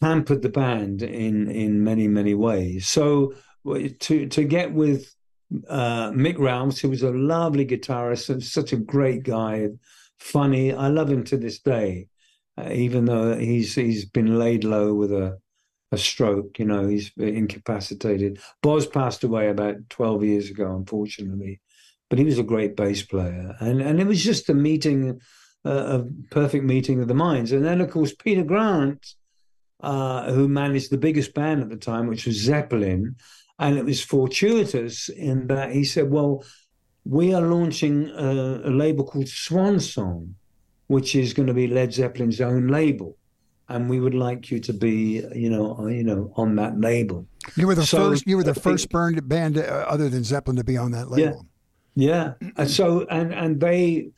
[0.00, 2.86] hampered the band in in many many ways.
[2.86, 3.34] So
[4.00, 5.14] to to get with
[5.68, 9.68] uh, Mick Ralphs, who was a lovely guitarist such a great guy,
[10.18, 10.72] funny.
[10.72, 12.08] I love him to this day,
[12.58, 15.38] uh, even though he's he's been laid low with a
[15.92, 16.58] a stroke.
[16.58, 18.40] You know, he's incapacitated.
[18.62, 21.60] Boz passed away about twelve years ago, unfortunately,
[22.10, 25.20] but he was a great bass player, and and it was just a meeting,
[25.64, 27.52] uh, a perfect meeting of the minds.
[27.52, 29.14] And then of course Peter Grant
[29.84, 33.16] uh, who managed the biggest band at the time, which was Zeppelin.
[33.58, 36.44] And it was fortuitous in that he said, Well,
[37.04, 40.34] we are launching a, a label called Swan Song,
[40.86, 43.16] which is going to be Led Zeppelin's own label.
[43.68, 47.26] And we would like you to be, you know, you know, on that label.
[47.56, 48.26] You were the so, first.
[48.26, 51.46] You were the first band, band uh, other than Zeppelin to be on that label.
[51.94, 52.50] Yeah, yeah.
[52.56, 54.10] and so and and they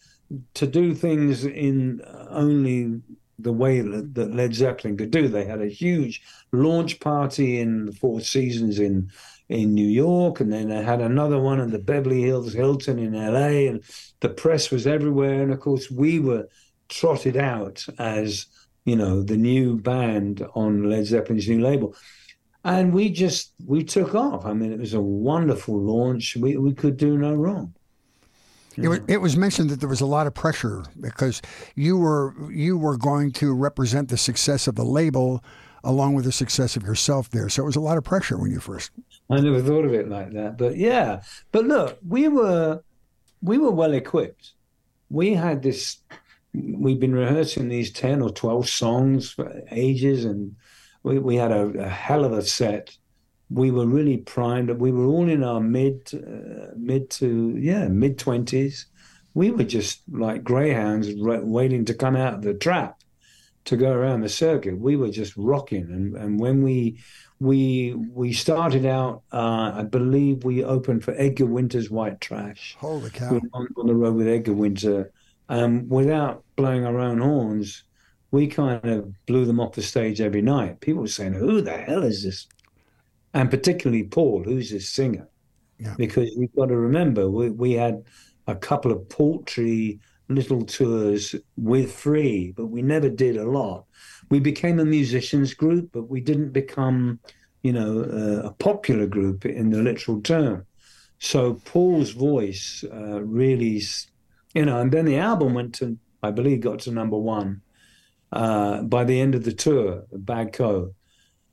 [0.55, 3.01] to do things in only
[3.39, 5.29] the way that Led Zeppelin could do.
[5.29, 6.23] They had a huge
[6.53, 9.11] launch party in the Four Seasons in
[9.49, 13.13] in New York, and then they had another one in the Beverly Hills Hilton in
[13.13, 13.85] LA, and
[14.21, 15.43] the press was everywhere.
[15.43, 16.49] And of course, we were
[16.89, 18.47] trotted out as
[18.85, 21.95] you know the new band on Led Zeppelin's new label.
[22.65, 24.45] And we just we took off.
[24.45, 26.37] I mean, it was a wonderful launch.
[26.37, 27.76] We we could do no wrong.
[28.77, 31.41] It was, it was mentioned that there was a lot of pressure because
[31.75, 35.43] you were you were going to represent the success of the label
[35.83, 37.49] along with the success of yourself there.
[37.49, 38.91] So it was a lot of pressure when you first.
[39.31, 41.23] I never thought of it like that, but yeah.
[41.53, 42.83] But look, we were
[43.43, 44.53] we were well equipped.
[45.09, 45.99] We had this.
[46.53, 50.57] We've been rehearsing these ten or twelve songs for ages, and
[51.03, 52.97] we, we had a, a hell of a set
[53.51, 54.71] we were really primed.
[54.71, 58.87] We were all in our mid, uh, mid to yeah, mid twenties.
[59.35, 63.01] We were just like greyhounds waiting to come out of the trap
[63.67, 64.79] to go around the circuit.
[64.79, 67.01] We were just rocking, and and when we
[67.39, 72.77] we we started out, uh, I believe we opened for Edgar Winter's White Trash.
[72.79, 73.41] Holy cow!
[73.53, 75.13] On, on the road with Edgar Winter,
[75.49, 77.85] um, without blowing our own horns,
[78.31, 80.81] we kind of blew them off the stage every night.
[80.81, 82.47] People were saying, "Who the hell is this
[83.37, 85.29] and particularly Paul, who's a singer.
[85.79, 85.95] Yeah.
[85.99, 88.03] Because you've got to remember, we, we had
[88.47, 93.85] a couple of paltry little tours with Free, but we never did a lot.
[94.31, 97.21] We became a musicians group, but we didn't become,
[97.63, 100.65] you know, uh, a popular group in the literal term.
[101.19, 103.83] So Paul's voice uh, really,
[104.55, 107.61] you know, and then the album went to, I believe, got to number one
[108.33, 110.95] uh, by the end of the tour, Bad Bagco.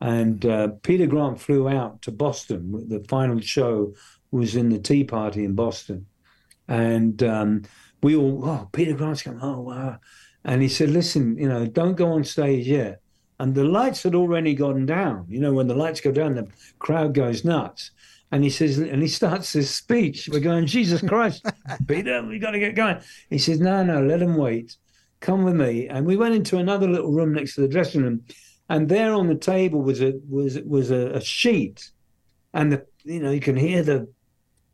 [0.04, 2.89] And uh, Peter Grant flew out to Boston.
[2.89, 3.94] The final show
[4.32, 6.08] was in the Tea Party in Boston.
[6.68, 7.62] And um,
[8.02, 10.00] we all, oh, Peter Grant's coming, oh, wow.
[10.44, 13.00] And he said, listen, you know, don't go on stage yet.
[13.39, 15.26] And the lights had already gone down.
[15.30, 17.92] You know, when the lights go down, the crowd goes nuts.
[18.30, 20.28] And he says, and he starts his speech.
[20.30, 21.46] We're going, Jesus Christ,
[21.88, 23.00] Peter, we got to get going.
[23.30, 24.76] He says, no, no, let him wait.
[25.22, 25.88] Come with me.
[25.88, 28.24] And we went into another little room next to the dressing room
[28.69, 31.91] and there on the table was a was was a, a sheet,
[32.54, 34.08] and the you know you can hear the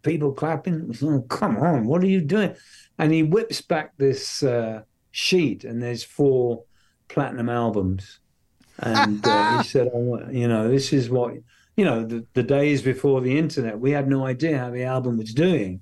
[0.04, 0.96] people clapping.
[1.04, 2.56] Oh, come on, what are you doing?
[2.98, 6.64] And he whips back this uh, sheet, and there's four
[7.08, 8.20] platinum albums.
[8.80, 11.34] And uh, he said, oh, you know, this is what
[11.76, 12.06] you know.
[12.06, 15.82] The, the days before the internet, we had no idea how the album was doing.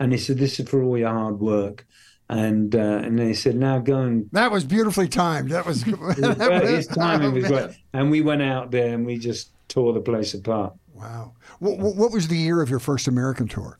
[0.00, 1.86] And he said, "This is for all your hard work."
[2.28, 5.50] And uh, and they said, "Now go and." That was beautifully timed.
[5.50, 5.82] That was.
[6.68, 10.34] his timing was great, and we went out there and we just tore the place
[10.34, 10.74] apart.
[10.94, 11.32] Wow!
[11.58, 13.78] What, what was the year of your first American tour?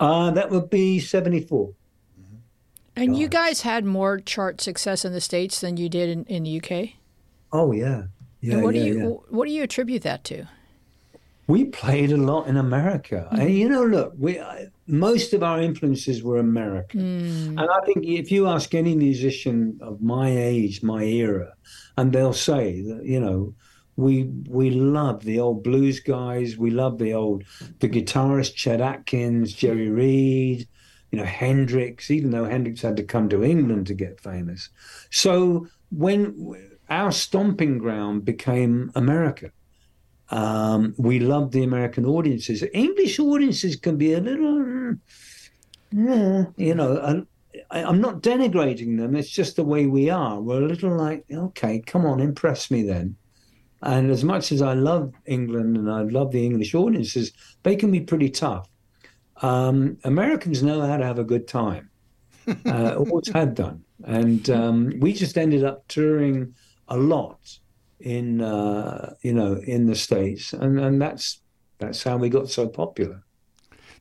[0.00, 1.74] Uh, that would be seventy four.
[2.96, 6.42] And you guys had more chart success in the states than you did in, in
[6.42, 6.96] the UK.
[7.52, 8.04] Oh yeah,
[8.40, 8.54] yeah.
[8.54, 9.06] And what yeah, do you yeah.
[9.28, 10.46] what do you attribute that to?
[11.50, 13.28] we played a lot in America.
[13.32, 13.40] Mm-hmm.
[13.40, 17.00] And you know, look, we I- most of our influences were American.
[17.00, 17.60] Mm.
[17.60, 21.54] And I think if you ask any musician of my age, my era,
[21.96, 23.54] and they'll say that, you know,
[23.96, 27.44] we we love the old blues guys, we love the old
[27.80, 30.66] the guitarist Chet Atkins, Jerry Reed,
[31.10, 34.70] you know, Hendrix, even though Hendrix had to come to England to get famous.
[35.10, 36.56] So when
[36.88, 39.52] our stomping ground became America,
[40.30, 42.64] um, we love the American audiences.
[42.72, 44.94] English audiences can be a little,
[45.90, 47.26] yeah, you know,
[47.70, 49.16] I, I'm not denigrating them.
[49.16, 50.40] It's just the way we are.
[50.40, 53.16] We're a little like, okay, come on, impress me then.
[53.82, 57.90] And as much as I love England and I love the English audiences, they can
[57.90, 58.68] be pretty tough.
[59.42, 61.90] Um, Americans know how to have a good time,
[62.66, 63.82] uh, always had done.
[64.04, 66.54] And um, we just ended up touring
[66.88, 67.58] a lot
[68.00, 70.52] in, uh, you know, in the States.
[70.52, 71.40] And, and that's,
[71.78, 73.22] that's how we got so popular.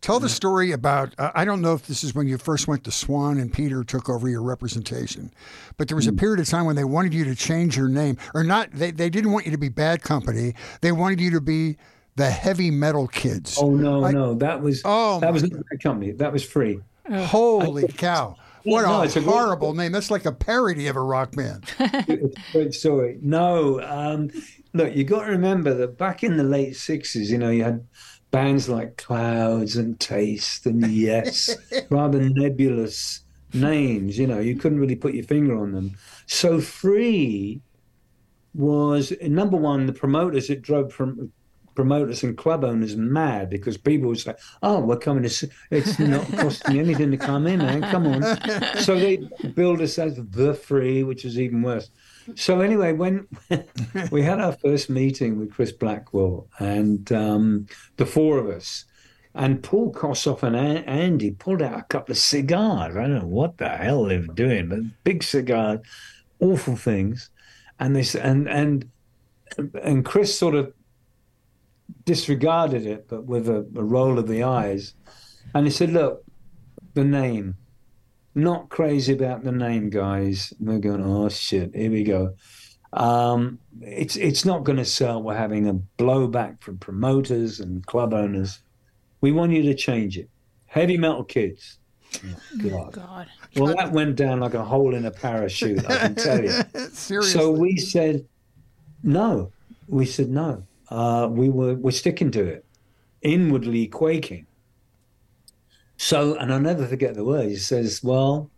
[0.02, 1.14] Tell the story about.
[1.18, 3.84] Uh, I don't know if this is when you first went to Swan and Peter
[3.84, 5.30] took over your representation,
[5.76, 8.18] but there was a period of time when they wanted you to change your name,
[8.34, 8.72] or not.
[8.72, 10.56] They they didn't want you to be Bad Company.
[10.80, 11.76] They wanted you to be
[12.16, 13.58] the Heavy Metal Kids.
[13.60, 14.36] Oh, no, I- no.
[14.36, 16.14] That was, Oh, that was not a company.
[16.14, 16.80] That was free.
[17.12, 18.38] Holy cow!
[18.64, 19.92] What No, a it's a horrible name.
[19.92, 21.66] That's like a parody of a rock band.
[21.80, 23.18] It's a great story.
[23.22, 24.30] No, um,
[24.74, 27.88] look, you got to remember that back in the late sixties, you know, you had
[28.32, 31.50] bands like Clouds and Taste and Yes,
[31.90, 33.22] rather nebulous
[33.54, 34.18] names.
[34.18, 35.96] You know, you couldn't really put your finger on them.
[36.28, 37.62] So Free
[38.54, 39.86] was number one.
[39.86, 41.32] The promoters it drove from
[41.80, 45.30] promoters and club owners mad because people would say, "Oh, we're coming to.
[45.30, 45.48] See.
[45.72, 47.84] It's not costing anything to come in, man.
[47.84, 48.22] Come on."
[48.80, 49.16] So they
[49.56, 51.90] billed us as the Free, which is even worse.
[52.36, 53.30] So anyway, when
[54.12, 58.84] we had our first meeting with Chris Blackwell and um, the four of us,
[59.34, 62.98] and Paul Kossoff and Andy pulled out a couple of cigars.
[62.98, 65.80] I don't know what the hell they were doing, but big cigars,
[66.42, 67.30] awful things.
[67.80, 68.90] And this and and
[69.82, 70.74] and Chris sort of
[72.06, 74.94] disregarded it, but with a, a roll of the eyes,
[75.54, 76.24] and he said, "Look,
[76.94, 77.56] the name."
[78.36, 80.54] Not crazy about the name, guys.
[80.60, 82.36] And we're going, oh shit, here we go.
[82.94, 85.22] Um, it's it's not going to sell.
[85.22, 88.62] We're having a blowback from promoters and club owners.
[89.22, 90.30] We want you to change it.
[90.68, 91.78] Heavy metal kids.
[92.16, 92.94] Oh, God.
[92.94, 93.28] God.
[93.56, 95.86] Well, that went down like a hole in a parachute.
[95.90, 96.52] I can tell you.
[96.92, 97.32] Seriously.
[97.40, 98.26] So we said
[99.04, 99.52] no.
[99.88, 100.64] We said no.
[100.90, 102.66] Uh, we were we're sticking to it,
[103.22, 104.46] inwardly quaking.
[105.98, 107.52] So, and I'll never forget the words.
[107.52, 108.50] He says, "Well,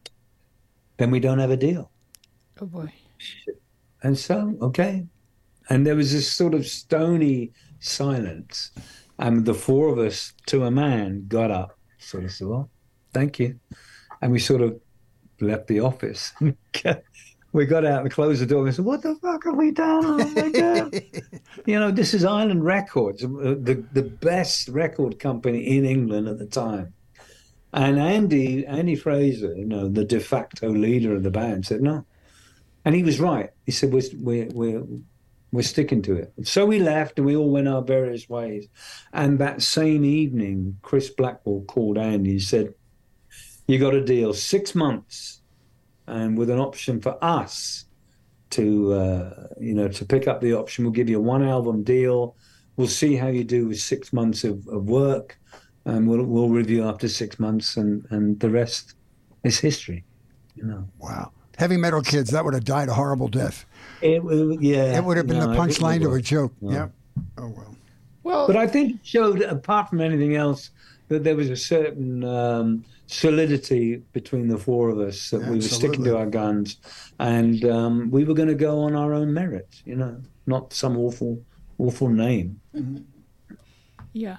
[0.98, 1.92] then we don't have a deal."
[2.62, 2.94] Oh boy.
[4.04, 5.06] And so, okay.
[5.70, 8.72] And there was this sort of stony silence.
[9.20, 12.70] And the four of us, to a man, got up, sort of said, Well,
[13.14, 13.60] thank you.
[14.22, 14.80] And we sort of
[15.40, 16.34] left the office.
[17.54, 20.06] we got out and closed the door and said, What the fuck have we done?
[20.06, 20.94] Oh my God.
[21.66, 26.38] you know, this is Island Records, uh, the, the best record company in England at
[26.38, 26.94] the time.
[27.74, 32.06] And Andy, Andy Fraser, you know, the de facto leader of the band, said, No,
[32.84, 33.50] and he was right.
[33.66, 34.84] He said, "We're we're we're,
[35.52, 38.68] we're sticking to it." So we left, and we all went our various ways.
[39.14, 42.74] And that same evening, Chris Blackwell called Andy and said,
[43.68, 45.41] "You got a deal, six months,
[46.12, 47.86] and with an option for us
[48.52, 50.84] to uh, you know to pick up the option.
[50.86, 52.36] We'll give you a one album deal.
[52.78, 55.38] We'll see how you do with six months of, of work,
[55.86, 58.96] and we'll we'll review after six months, and and the rest
[59.44, 60.04] is history."
[60.56, 60.88] You know.
[61.00, 61.32] wow.
[61.58, 62.32] Heavy Metal Kids.
[62.32, 63.66] That would have died a horrible death.
[64.02, 66.54] It, w- yeah, It would have been no, the punchline have to a joke.
[66.60, 66.72] No.
[66.72, 66.92] Yep.
[67.38, 67.76] Oh well.
[68.24, 70.72] Well, But I think it showed, apart from anything else,
[71.08, 75.62] that there was a certain um, solidity between the four of us that we were
[75.62, 76.78] sticking to our guns,
[77.20, 79.68] and um, we were going to go on our own merit.
[79.86, 81.44] You know, not some awful,
[81.78, 82.60] awful name.
[84.14, 84.38] Yeah.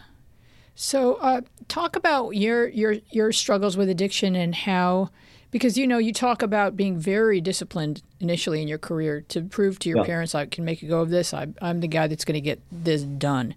[0.74, 5.10] So, uh, talk about your your your struggles with addiction and how,
[5.50, 9.78] because you know you talk about being very disciplined initially in your career to prove
[9.80, 10.04] to your Yeah.
[10.04, 11.34] parents I can make a go of this.
[11.34, 13.54] I, I'm the guy that's going to get this done.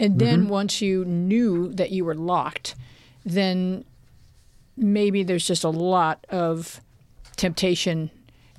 [0.00, 0.48] And then Mm-hmm.
[0.50, 2.74] once you knew that you were locked,
[3.24, 3.84] then
[4.78, 6.80] maybe there's just a lot of
[7.36, 8.10] temptation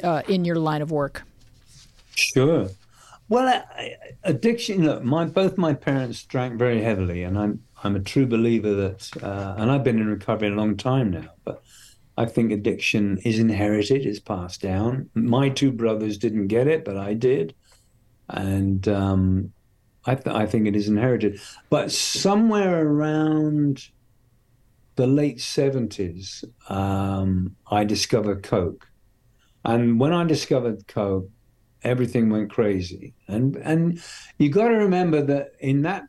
[0.03, 1.23] uh, in your line of work.
[2.15, 2.69] Sure.
[3.27, 4.85] Well, I, I- addiction.
[4.85, 9.09] Look, my both my parents drank very heavily, and I'm I'm a true believer that,
[9.23, 11.61] uh, and I've been in recovery a long time now, but
[12.17, 15.09] I think addiction is inherited, is passed down.
[15.13, 17.55] My two brothers didn't get it, but I did,
[18.29, 19.53] and um,
[20.05, 21.39] I, th- I think it is inherited.
[21.69, 23.87] But somewhere around
[24.99, 28.85] the late 70s, um, I discovered Coke.
[29.63, 31.29] And when I discovered Coke,
[31.83, 33.13] everything went crazy.
[33.29, 34.03] And and
[34.39, 36.03] you got to remember that in that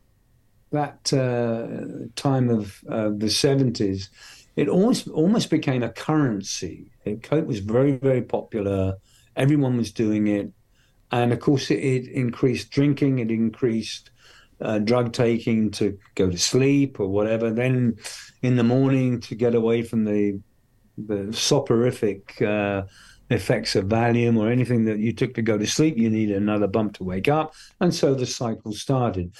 [0.72, 4.08] that uh, time of uh, the 70s,
[4.56, 6.90] it almost almost became a currency.
[7.22, 8.96] Coke was very very popular.
[9.36, 10.52] Everyone was doing it,
[11.12, 13.20] and of course it, it increased drinking.
[13.20, 14.10] It increased
[14.60, 17.50] uh, drug taking to go to sleep or whatever.
[17.50, 17.96] Then
[18.42, 20.40] in the morning to get away from the
[20.98, 22.82] the soporific uh,
[23.30, 26.66] effects of Valium or anything that you took to go to sleep, you need another
[26.66, 29.34] bump to wake up, and so the cycle started.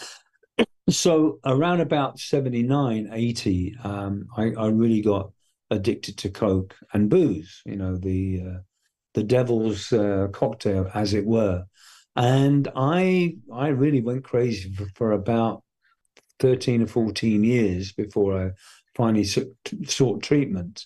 [0.88, 5.30] So around about 79, 80, um, I, I, really got
[5.70, 8.58] addicted to Coke and booze, you know, the uh,
[9.14, 11.64] the devil's uh, cocktail, as it were.
[12.20, 15.62] And I I really went crazy for, for about
[16.40, 18.50] 13 or 14 years before I
[18.94, 20.84] finally sought treatment.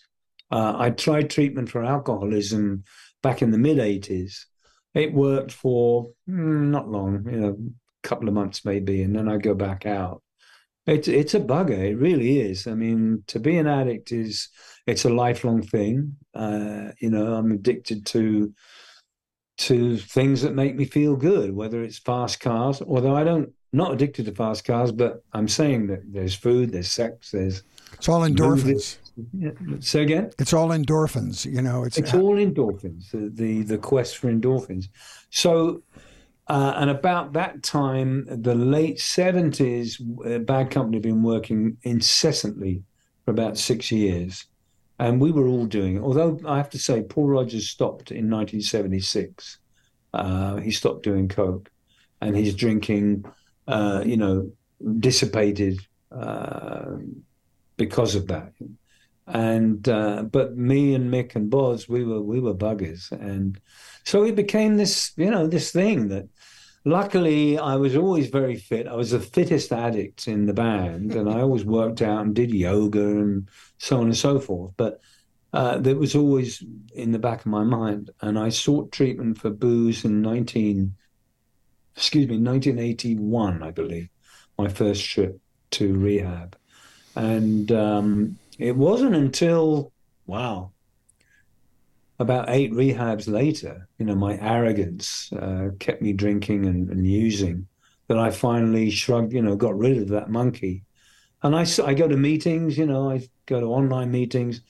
[0.52, 2.84] Uh, I tried treatment for alcoholism
[3.20, 4.44] back in the mid 80s.
[4.94, 9.28] It worked for mm, not long, you know, a couple of months maybe, and then
[9.28, 10.22] I go back out.
[10.86, 11.70] It's it's a bugger.
[11.70, 12.68] It really is.
[12.68, 14.50] I mean, to be an addict is
[14.86, 16.14] it's a lifelong thing.
[16.32, 18.54] Uh, you know, I'm addicted to
[19.56, 23.92] to things that make me feel good, whether it's fast cars, although I don't not
[23.92, 28.20] addicted to fast cars, but I'm saying that there's food, there's sex, there's it's all
[28.20, 28.98] endorphins.
[29.32, 29.50] Yeah.
[29.80, 30.30] Say again.
[30.38, 31.44] It's all endorphins.
[31.44, 33.10] You know, it's it's all endorphins.
[33.10, 34.88] The, the the quest for endorphins.
[35.30, 35.82] So,
[36.48, 42.82] uh, and about that time, the late seventies, uh, Bad Company had been working incessantly
[43.24, 44.46] for about six years,
[45.04, 46.02] and we were all doing it.
[46.02, 49.58] Although I have to say, Paul Rodgers stopped in 1976.
[50.14, 51.70] Uh, he stopped doing coke,
[52.22, 53.26] and his drinking,
[53.68, 54.50] uh, you know,
[55.00, 55.78] dissipated
[56.10, 56.92] uh,
[57.76, 58.52] because of that.
[59.26, 63.60] And uh, but me and Mick and Boz, we were we were buggers, and
[64.04, 66.28] so it became this, you know, this thing that
[66.84, 68.86] luckily I was always very fit.
[68.86, 72.52] I was the fittest addict in the band, and I always worked out and did
[72.52, 74.72] yoga and so on and so forth.
[74.76, 75.00] But
[75.52, 76.62] uh, that was always
[76.94, 80.94] in the back of my mind, and I sought treatment for booze in nineteen,
[81.96, 84.08] excuse me, nineteen eighty one, I believe,
[84.58, 86.56] my first trip to rehab,
[87.16, 89.92] and um, it wasn't until
[90.26, 90.70] wow
[92.18, 97.66] about eight rehabs later, you know, my arrogance uh, kept me drinking and, and, using
[98.06, 100.84] that I finally shrugged, you know, got rid of that monkey.
[101.42, 104.60] And I, I go to meetings, you know, I go to online meetings.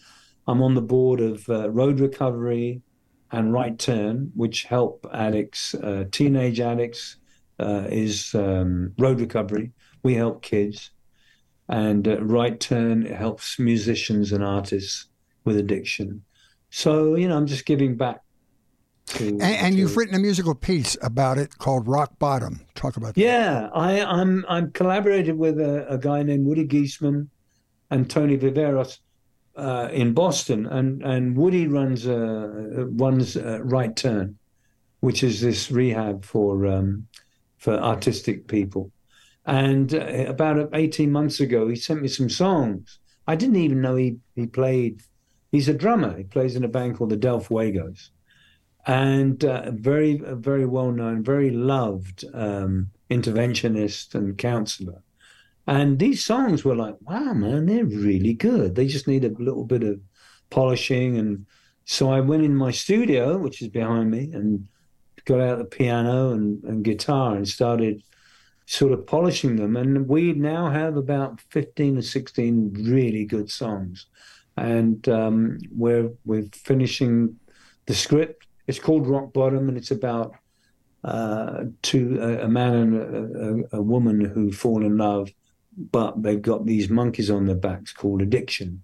[0.46, 2.80] I'm on the board of uh, Road Recovery
[3.30, 7.16] and Right Turn, which help addicts, uh, teenage addicts,
[7.60, 9.72] uh, is um, Road Recovery.
[10.02, 10.90] We help kids.
[11.68, 15.06] And Right Turn helps musicians and artists
[15.44, 16.22] with addiction
[16.74, 18.20] so, you know, I'm just giving back.
[19.06, 22.66] To, and, and to, you've written a musical piece about it called Rock Bottom.
[22.74, 23.20] Talk about that.
[23.20, 27.28] Yeah, I, I'm I'm collaborated with a, a guy named Woody Giessmann
[27.90, 28.98] and Tony Viveros
[29.54, 34.36] uh, in Boston, and and Woody runs a runs a Right Turn,
[34.98, 37.06] which is this rehab for um,
[37.56, 38.90] for artistic people.
[39.46, 42.98] And uh, about 18 months ago, he sent me some songs.
[43.28, 45.02] I didn't even know he he played
[45.54, 46.16] He's a drummer.
[46.16, 48.10] He plays in a band called the Del Fuegos,
[48.88, 55.00] and uh, very, very well known, very loved um, interventionist and counselor.
[55.68, 58.74] And these songs were like, wow, man, they're really good.
[58.74, 60.00] They just need a little bit of
[60.50, 61.18] polishing.
[61.18, 61.46] And
[61.84, 64.66] so I went in my studio, which is behind me, and
[65.24, 68.02] got out the piano and, and guitar and started
[68.66, 69.76] sort of polishing them.
[69.76, 74.06] And we now have about 15 or 16 really good songs
[74.56, 77.36] and um, we're we're finishing
[77.86, 78.46] the script.
[78.66, 80.34] It's called Rock Bottom, and it's about
[81.04, 85.30] uh, two a, a, man and a, a, woman who fall in love,
[85.90, 88.82] but they've got these monkeys on their backs called addiction,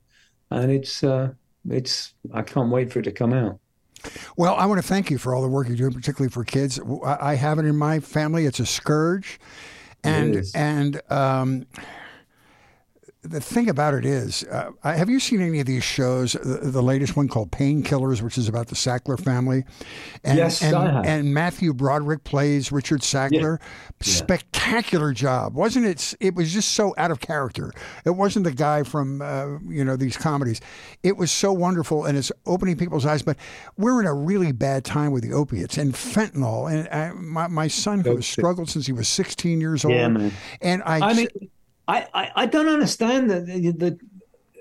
[0.51, 1.33] and it's uh,
[1.69, 3.59] it's I can't wait for it to come out.
[4.37, 6.81] Well, I want to thank you for all the work you're doing, particularly for kids.
[7.05, 9.41] I have it in my family; it's a scourge,
[10.05, 11.67] and and um,
[13.23, 16.33] the thing about it is, uh, have you seen any of these shows?
[16.33, 19.65] The, the latest one called Painkillers, which is about the Sackler family.
[20.25, 21.05] And, yes, and, I have.
[21.05, 23.59] And Matthew Broderick plays Richard Sackler.
[23.61, 23.67] Yeah.
[24.01, 26.15] Spectacular job, wasn't it?
[26.21, 27.73] It was just so out of character.
[28.07, 30.63] It wasn't the guy from uh, you know these comedies.
[31.03, 33.21] It was so wonderful, and it's opening people's eyes.
[33.21, 33.37] But
[33.77, 36.73] we're in a really bad time with the opiates and fentanyl.
[36.73, 39.95] And I, my my son who has struggled since he was 16 years old.
[39.95, 40.33] Yeah, man.
[40.63, 41.29] And I, I mean
[41.91, 43.99] I, I, I don't understand that the, the,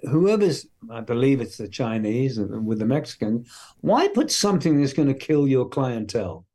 [0.09, 3.45] whoever's I believe it's the Chinese with the Mexican.
[3.82, 6.45] Why put something that's going to kill your clientele?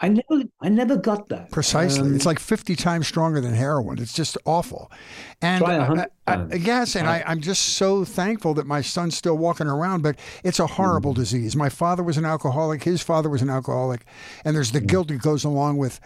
[0.00, 1.52] I never, I never got that.
[1.52, 4.00] Precisely, um, it's like fifty times stronger than heroin.
[4.00, 4.90] It's just awful.
[5.40, 9.68] And I, I, yes, and I, am just so thankful that my son's still walking
[9.68, 10.02] around.
[10.02, 11.54] But it's a horrible mm disease.
[11.54, 12.82] My father was an alcoholic.
[12.82, 14.04] His father was an alcoholic,
[14.44, 16.00] and there's the mm guilt that goes along with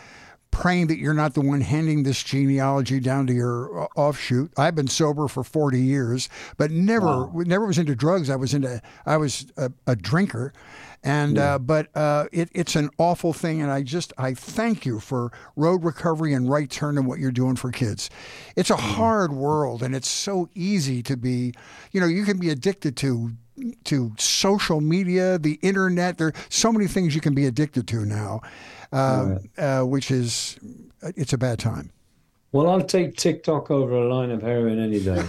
[0.51, 4.53] praying that you're not the one handing this genealogy down to your uh, offshoot.
[4.57, 7.43] I've been sober for 40 years, but never wow.
[7.47, 8.31] never was into drugs.
[8.31, 10.53] I was into I was a, a drinker,
[11.07, 11.55] and yeah.
[11.55, 13.63] uh, but uh, it, it's an awful thing.
[13.63, 17.33] And I just I thank you for road recovery and right turn and what you're
[17.33, 18.11] doing for kids.
[18.57, 21.55] It's a hard world, and it's so easy to be.
[21.93, 23.33] You know, you can be addicted to
[23.85, 26.19] to social media, the internet.
[26.19, 28.43] There are so many things you can be addicted to now
[28.93, 30.59] uh, uh, which is
[31.03, 31.91] it's a bad time.
[32.53, 35.23] Well, I'll take TikTok over a line of heroin any day.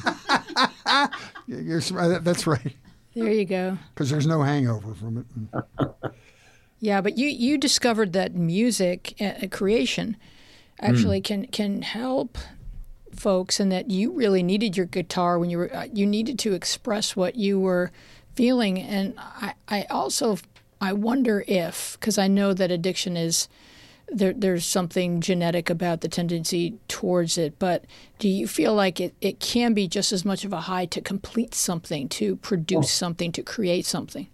[1.47, 2.75] that's right.
[3.23, 3.77] There you go.
[3.93, 5.63] Because there's no hangover from it.
[6.79, 10.17] yeah, but you you discovered that music uh, creation
[10.79, 11.23] actually mm.
[11.23, 12.37] can can help
[13.15, 16.53] folks, and that you really needed your guitar when you were uh, you needed to
[16.53, 17.91] express what you were
[18.35, 20.37] feeling, and I I also
[20.79, 23.47] I wonder if, because I know that addiction is
[24.09, 27.85] there, there's something genetic about the tendency towards it, but
[28.19, 31.01] do you feel like it, it can be just as much of a high to
[31.01, 32.87] complete something, to produce oh.
[32.87, 34.27] something, to create something?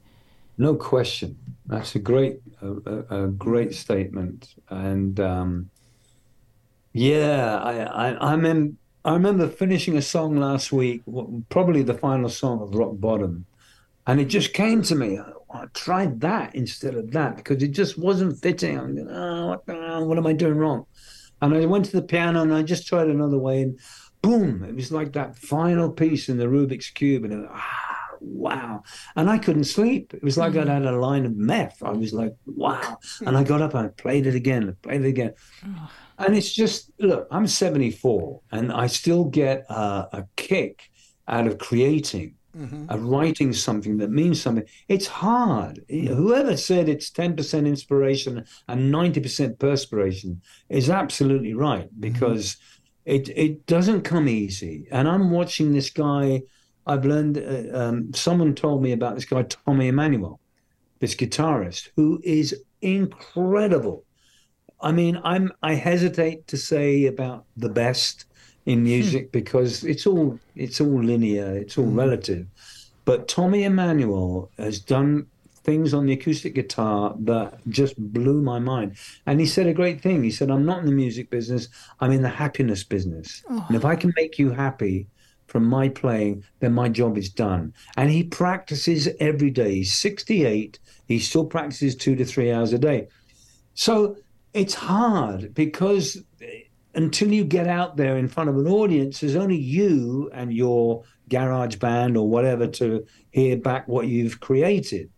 [0.58, 1.38] No question.
[1.66, 4.54] That's a great, a, a great statement.
[4.70, 5.70] And um,
[6.92, 11.02] yeah, I, I, I, mem- I remember finishing a song last week,
[11.50, 13.46] probably the final song of Rock Bottom,
[14.06, 15.20] and it just came to me.
[15.54, 18.78] I tried that instead of that because it just wasn't fitting.
[18.78, 20.86] I'm going, oh, what, the, what am I doing wrong?
[21.42, 23.80] And I went to the piano and I just tried another way, and
[24.22, 28.84] boom, it was like that final piece in the Rubik's cube, and it, ah, wow!
[29.16, 30.14] And I couldn't sleep.
[30.14, 30.62] It was like mm-hmm.
[30.62, 31.84] I'd had a line of meth.
[31.84, 32.98] I was like, wow!
[33.26, 35.34] And I got up and I played it again, I played it again,
[36.18, 37.28] and it's just look.
[37.30, 40.90] I'm 74, and I still get a kick
[41.28, 42.90] out of creating mm-hmm.
[42.90, 44.66] of writing something that means something.
[44.88, 45.84] It's hard.
[45.90, 52.00] Whoever said it's 10% inspiration and 90% perspiration is absolutely right mm-hmm.
[52.00, 53.16] because mm-hmm.
[53.16, 54.88] it, it doesn't come easy.
[54.92, 56.44] And I'm watching this guy.
[56.86, 60.42] I've learned, uh, um, someone told me about this guy, Tommy Emmanuel,
[61.00, 64.04] this guitarist, who is incredible.
[64.82, 68.26] I mean, I'm I hesitate to say about the best
[68.66, 68.86] in hmm.
[68.86, 71.98] music because it's all it's all linear, it's all mm.
[71.98, 72.48] relative.
[73.06, 75.28] But Tommy Emmanuel has done
[75.64, 78.96] things on the acoustic guitar that just blew my mind.
[79.26, 80.24] And he said a great thing.
[80.24, 81.68] He said, I'm not in the music business,
[82.00, 83.44] I'm in the happiness business.
[83.50, 83.66] Oh.
[83.68, 85.08] And if I can make you happy
[85.48, 87.74] from my playing, then my job is done.
[87.98, 89.76] And he practices every day.
[89.76, 93.08] He's 68, he still practices two to three hours a day.
[93.74, 94.18] So
[94.54, 96.22] it's hard because
[96.96, 101.04] until you get out there in front of an audience, there's only you and your
[101.30, 105.10] garage band or whatever to hear back what you've created.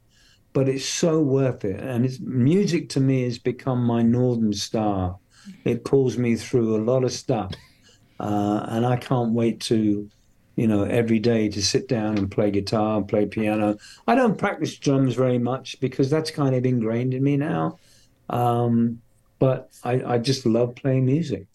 [0.53, 1.81] But it's so worth it.
[1.81, 5.17] And it's, music to me has become my northern star.
[5.65, 7.51] It pulls me through a lot of stuff.
[8.19, 10.09] Uh, and I can't wait to,
[10.55, 13.77] you know, every day to sit down and play guitar and play piano.
[14.07, 17.77] I don't practice drums very much because that's kind of ingrained in me now.
[18.29, 19.01] Um,
[19.39, 21.47] but I, I just love playing music.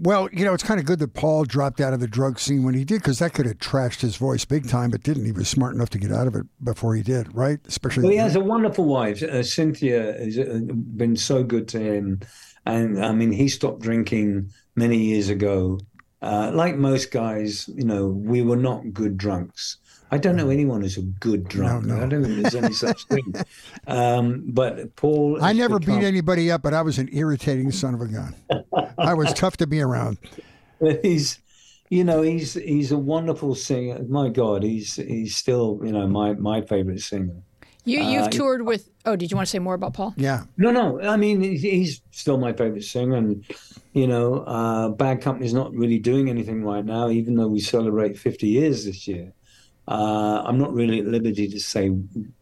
[0.00, 2.62] Well, you know, it's kind of good that Paul dropped out of the drug scene
[2.62, 5.24] when he did, because that could have trashed his voice big time, but didn't.
[5.24, 7.58] He was smart enough to get out of it before he did, right?
[7.66, 8.04] Especially.
[8.04, 9.22] Well, he has a wonderful wife.
[9.22, 10.60] Uh, Cynthia has uh,
[10.96, 12.20] been so good to him.
[12.64, 15.80] And I mean, he stopped drinking many years ago.
[16.20, 19.78] Uh, like most guys, you know, we were not good drunks.
[20.10, 21.84] I don't know anyone who's a good drunk.
[21.84, 22.04] No, no.
[22.04, 23.34] I don't think there's any such thing.
[23.86, 26.00] Um, but Paul, I never become...
[26.00, 28.34] beat anybody up, but I was an irritating son of a gun.
[28.98, 30.18] I was tough to be around.
[31.02, 31.38] He's,
[31.88, 34.02] you know, he's he's a wonderful singer.
[34.06, 37.34] My God, he's he's still, you know, my my favorite singer.
[37.84, 38.90] You you've toured with.
[39.06, 40.12] Oh, did you want to say more about Paul?
[40.18, 40.44] Yeah.
[40.58, 41.00] No, no.
[41.00, 43.42] I mean, he's, he's still my favorite singer, and
[43.94, 48.18] you know, uh, Bad Company's not really doing anything right now, even though we celebrate
[48.18, 49.32] 50 years this year.
[49.88, 51.88] Uh, I'm not really at liberty to say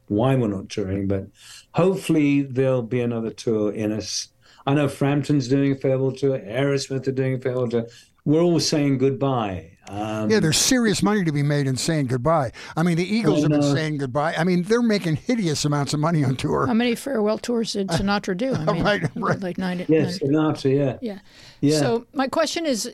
[0.09, 1.27] why we're not touring, but
[1.73, 4.29] hopefully there'll be another tour in us.
[4.67, 7.87] I know Frampton's doing a farewell tour, Aerosmith are doing a farewell tour.
[8.25, 9.71] We're all saying goodbye.
[9.89, 12.51] Um, Yeah, there's serious money to be made in saying goodbye.
[12.77, 14.35] I mean, the Eagles have been saying goodbye.
[14.37, 16.67] I mean, they're making hideous amounts of money on tour.
[16.67, 18.53] How many farewell tours did Sinatra do?
[18.55, 19.39] I mean, Right, right.
[19.41, 19.87] like nine.
[19.89, 20.99] yes, nine- Sinatra, yeah.
[21.01, 21.19] Yeah.
[21.61, 21.79] Yeah.
[21.79, 22.93] So my question is,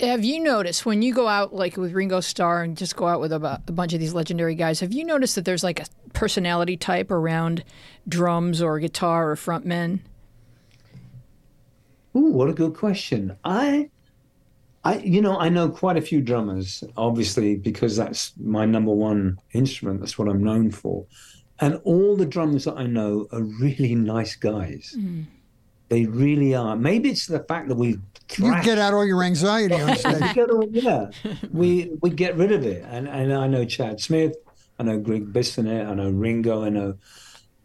[0.00, 3.20] have you noticed when you go out like with Ringo Starr and just go out
[3.20, 4.80] with a, a bunch of these legendary guys?
[4.80, 7.64] Have you noticed that there's like a personality type around
[8.08, 10.00] drums or guitar or frontmen?
[12.16, 13.36] Ooh, what a good question.
[13.44, 13.90] I,
[14.84, 19.38] I, you know, I know quite a few drummers, obviously, because that's my number one
[19.52, 20.00] instrument.
[20.00, 21.06] That's what I'm known for.
[21.60, 24.94] And all the drummers that I know are really nice guys.
[24.96, 25.22] Mm-hmm.
[25.88, 26.76] They really are.
[26.76, 27.98] Maybe it's the fact that we
[28.36, 30.38] You get out all your anxiety on stage.
[30.38, 31.10] all, yeah,
[31.50, 32.84] we we get rid of it.
[32.88, 34.36] And and I know Chad Smith,
[34.78, 36.94] I know Greg Bissonette, I know Ringo, I know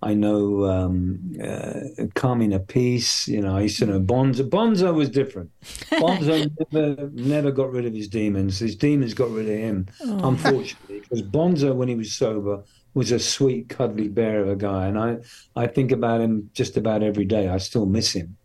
[0.02, 3.28] I know um, uh, Carmine Appice.
[3.28, 4.50] You know, I used to know Bonzo.
[4.50, 5.50] Bonzo was different.
[5.92, 8.60] Bonzo never never got rid of his demons.
[8.60, 12.64] His demons got rid of him, unfortunately, because Bonzo, when he was sober,
[12.94, 15.18] was a sweet, cuddly bear of a guy, and I
[15.56, 17.48] I think about him just about every day.
[17.48, 18.38] I still miss him,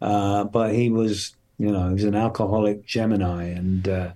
[0.00, 4.12] uh, but he was, you know, he was an alcoholic Gemini, and uh,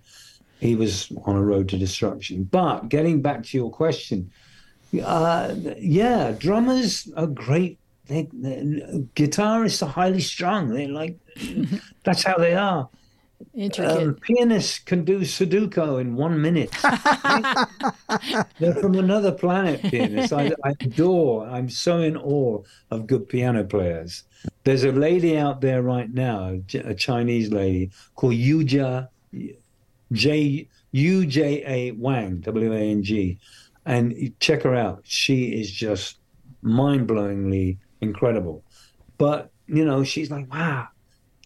[0.61, 2.45] he was on a road to destruction.
[2.45, 4.30] But getting back to your question,
[5.03, 7.78] uh, yeah, drummers are great.
[8.07, 8.24] They,
[9.14, 10.68] guitarists are highly strung.
[10.68, 11.18] They're like
[12.05, 12.89] that's how they are.
[13.55, 14.03] Intricate.
[14.03, 16.70] Um, pianists can do Sudoku in one minute.
[18.59, 20.32] They're from another planet, pianists.
[20.32, 24.24] I, I adore, I'm so in awe of good piano players.
[24.64, 29.09] There's a lady out there right now, a Chinese lady called Yuja,
[30.12, 33.39] J, U-J-A Wang, W-A-N-G.
[33.87, 35.03] And check her out.
[35.05, 36.18] She is just
[36.62, 38.64] mind-blowingly incredible.
[39.18, 40.89] But, you know, she's like, wow,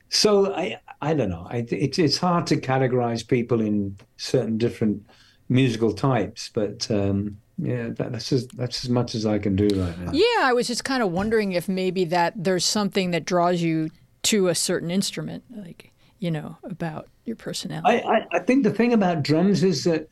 [0.09, 1.47] so I I don't know.
[1.49, 5.07] I, it's it's hard to categorize people in certain different
[5.49, 9.69] musical types, but um, yeah, that, that's as that's as much as I can do
[9.81, 10.13] right now.
[10.13, 13.91] yeah, I was just kind of wondering if maybe that there's something that draws you
[14.25, 18.03] to a certain instrument, like you know, about your personality.
[18.03, 20.09] I, I, I think the thing about drums is that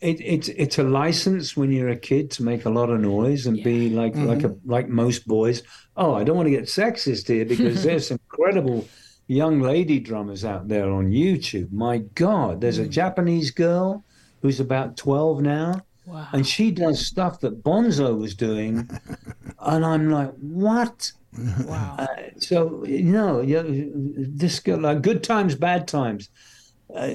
[0.00, 3.46] it, it's it's a license when you're a kid to make a lot of noise
[3.46, 5.62] and be like like a, like most boys.
[5.96, 8.86] Oh, I don't want to get sexist here because there's incredible
[9.26, 11.72] young lady drummers out there on YouTube.
[11.72, 14.04] My God, there's a Japanese girl
[14.42, 15.82] who's about 12 now.
[16.06, 16.28] wow.
[16.32, 18.88] and she does stuff that Bonzo was doing,
[19.60, 21.10] and I'm like, what?
[21.64, 21.96] wow.
[21.98, 22.06] Uh,
[22.38, 26.28] so you know, you- this girl, like Good Times, Bad Times,
[26.94, 27.08] uh,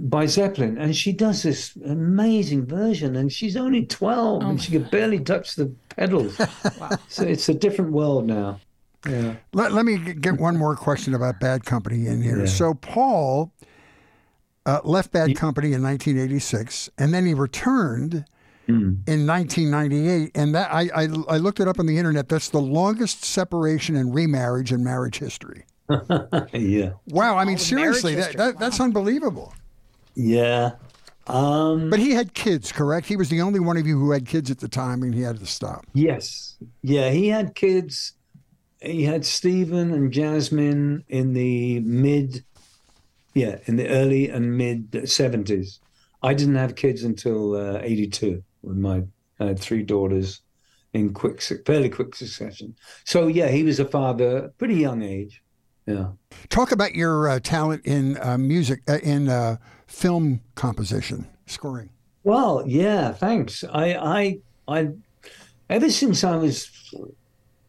[0.00, 4.82] by Zeppelin, and she does this amazing version, and she's only twelve, and she can
[4.90, 6.36] barely touch the pedals.
[7.08, 8.60] So it's a different world now.
[9.06, 9.36] Yeah.
[9.52, 12.40] Let, let me get one more question about Bad Company in here.
[12.40, 12.46] Yeah.
[12.46, 13.52] So, Paul
[14.66, 18.24] uh, left Bad Company in 1986, and then he returned
[18.68, 19.08] Mm.
[19.08, 20.30] in 1998.
[20.34, 22.28] And that I, I, I looked it up on the internet.
[22.28, 25.64] That's the longest separation and remarriage in marriage history.
[26.52, 26.90] yeah.
[27.06, 27.38] Wow.
[27.38, 28.52] I mean, the seriously, marriage that, history.
[28.52, 29.54] that, that's unbelievable.
[30.14, 30.72] Yeah.
[31.28, 33.06] Um, But he had kids, correct?
[33.06, 35.22] He was the only one of you who had kids at the time, and he
[35.22, 35.86] had to stop.
[35.94, 36.56] Yes.
[36.82, 38.12] Yeah, he had kids.
[38.80, 42.44] He had Stephen and Jasmine in the mid,
[43.34, 45.78] yeah, in the early and mid 70s.
[46.22, 49.02] I didn't have kids until uh, 82 when my
[49.40, 50.40] I had three daughters
[50.92, 52.74] in quick, fairly quick succession.
[53.04, 55.42] So, yeah, he was a father, pretty young age.
[55.86, 56.08] Yeah.
[56.48, 59.56] Talk about your uh, talent in uh, music, uh, in uh,
[59.86, 61.90] film composition, scoring.
[62.24, 63.64] Well, yeah, thanks.
[63.72, 64.88] I, I, I,
[65.70, 66.70] ever since I was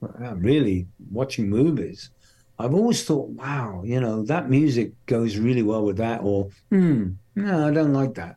[0.02, 2.10] really watching movies,
[2.58, 7.12] I've always thought, wow, you know, that music goes really well with that, or, hmm,
[7.36, 8.36] no, I don't like that.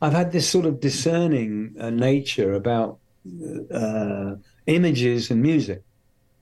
[0.00, 2.98] I've had this sort of discerning uh, nature about
[3.72, 4.34] uh,
[4.66, 5.82] images and music.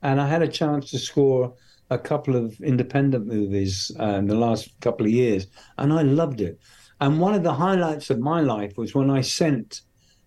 [0.01, 1.53] And I had a chance to score
[1.91, 5.45] a couple of independent movies uh, in the last couple of years,
[5.77, 6.59] and I loved it.
[7.01, 9.81] And one of the highlights of my life was when I sent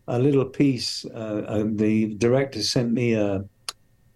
[0.07, 1.05] a little piece.
[1.07, 3.45] Uh, uh, the director sent me a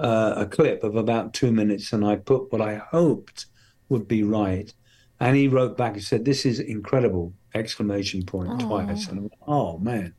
[0.01, 3.47] uh, a clip of about two minutes, and I put what I hoped
[3.89, 4.73] would be right.
[5.21, 9.09] And he wrote back and said, "This is incredible!" Exclamation point twice.
[9.09, 10.15] And went, oh man!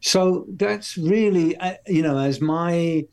[0.00, 3.04] So that's really, uh, you know, as my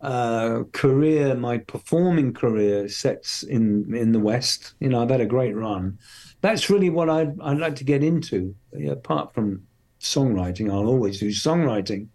[0.00, 4.74] uh, career, my performing career sets in in the West.
[4.80, 5.98] You know, I've had a great run.
[6.42, 8.54] That's really what I'd I'd like to get into.
[8.88, 9.62] Apart from
[10.00, 12.08] songwriting, I'll always do songwriting,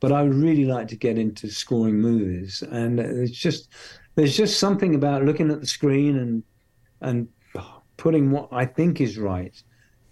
[0.00, 2.62] but I would really like to get into scoring movies.
[2.62, 3.68] And it's just
[4.14, 6.42] there's just something about looking at the screen and
[7.00, 7.28] and
[7.96, 9.60] putting what I think is right.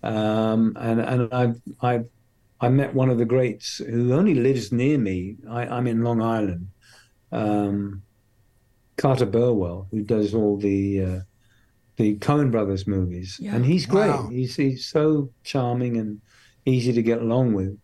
[0.02, 2.06] Um, and and I've I've
[2.60, 5.36] I met one of the greats who only lives near me.
[5.48, 6.68] I, I'm in Long Island
[7.32, 8.02] um,
[8.96, 11.20] Carter Burwell, who does all the uh,
[11.96, 13.54] the Coen Brothers movies, yeah.
[13.54, 14.10] and he's great.
[14.10, 14.28] Wow.
[14.28, 16.20] He's he's so charming and
[16.64, 17.78] easy to get along with.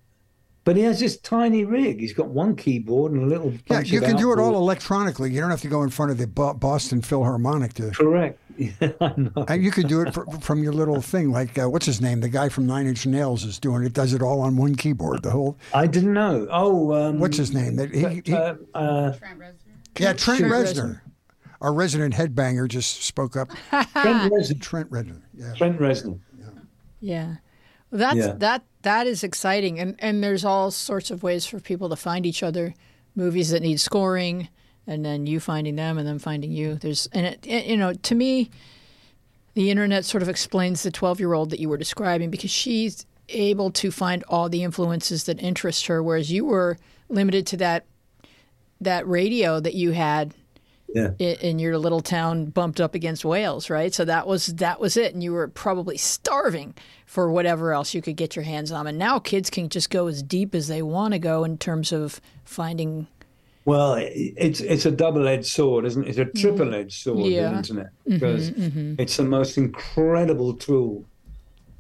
[0.65, 1.99] But he has this tiny rig.
[1.99, 3.53] He's got one keyboard and a little.
[3.69, 5.33] Yeah, you can do it all electronically.
[5.33, 7.91] You don't have to go in front of the Boston Philharmonic to.
[7.91, 8.39] Correct.
[8.59, 9.47] Yeah, I know.
[9.49, 11.33] And you can do it from your little thing.
[11.33, 12.21] Like uh, what's his name?
[12.21, 13.95] The guy from Nine Inch Nails is doing it.
[13.95, 15.23] Does it all on one keyboard.
[15.23, 15.57] The whole.
[15.73, 16.47] I didn't know.
[16.51, 17.79] Oh, um, what's his name?
[17.79, 19.55] He, he, uh, uh, Trent Reznor.
[19.99, 20.75] Yeah, Trent, Trent Reznor.
[20.75, 21.01] Reznor.
[21.63, 23.49] Our resident headbanger just spoke up.
[23.71, 24.61] Trent Reznor.
[24.61, 25.23] Trent Reznor.
[25.33, 25.55] Yeah.
[25.55, 26.21] Trent Reznor.
[26.39, 26.47] Yeah.
[27.01, 27.35] yeah.
[27.93, 28.33] That's yeah.
[28.39, 32.27] that that is exciting, and and there's all sorts of ways for people to find
[32.27, 32.75] each other.
[33.15, 34.49] Movies that need scoring,
[34.87, 36.77] and then you finding them, and them finding you.
[36.77, 38.51] There's and it, it, you know to me,
[39.53, 43.05] the internet sort of explains the 12 year old that you were describing because she's
[43.29, 46.79] able to find all the influences that interest her, whereas you were
[47.11, 47.85] limited to that
[48.81, 50.35] that radio that you had
[50.95, 51.11] yeah.
[51.19, 53.93] in, in, your little town bumped up against Wales, right?
[53.93, 56.75] So that was that was it, and you were probably starving
[57.07, 58.87] for whatever else you could get your hands on.
[58.87, 61.93] And now kids can just go as deep as they want to go in terms
[61.93, 63.07] of finding.
[63.65, 66.09] Well, it's it's a double-edged sword, isn't it?
[66.09, 66.41] It's a mm-hmm.
[66.41, 67.51] triple-edged sword, yeah.
[67.51, 68.95] the internet, because mm-hmm, mm-hmm.
[68.99, 71.05] it's the most incredible tool,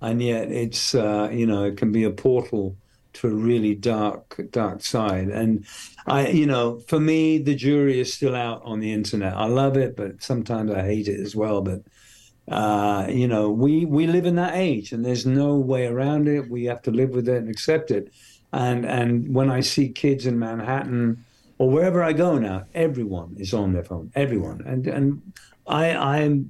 [0.00, 2.76] and yet it's uh, you know it can be a portal
[3.14, 5.66] to a really dark dark side and
[6.07, 9.34] i you know for me the jury is still out on the internet.
[9.34, 11.62] I love it but sometimes i hate it as well.
[11.62, 11.82] But
[12.48, 16.50] uh, you know we we live in that age and there's no way around it.
[16.50, 18.12] We have to live with it and accept it.
[18.53, 21.24] And and when i see kids in manhattan
[21.59, 24.62] or wherever i go now everyone is on their phone everyone.
[24.66, 25.22] And and
[25.66, 26.40] i i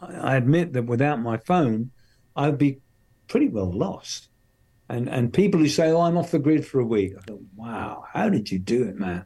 [0.00, 1.90] i admit that without my phone
[2.36, 2.80] i'd be
[3.28, 4.28] pretty well lost
[4.88, 7.40] and and people who say, "Oh, I'm off the grid for a week," I thought,
[7.56, 9.24] "Wow, how did you do it, man?"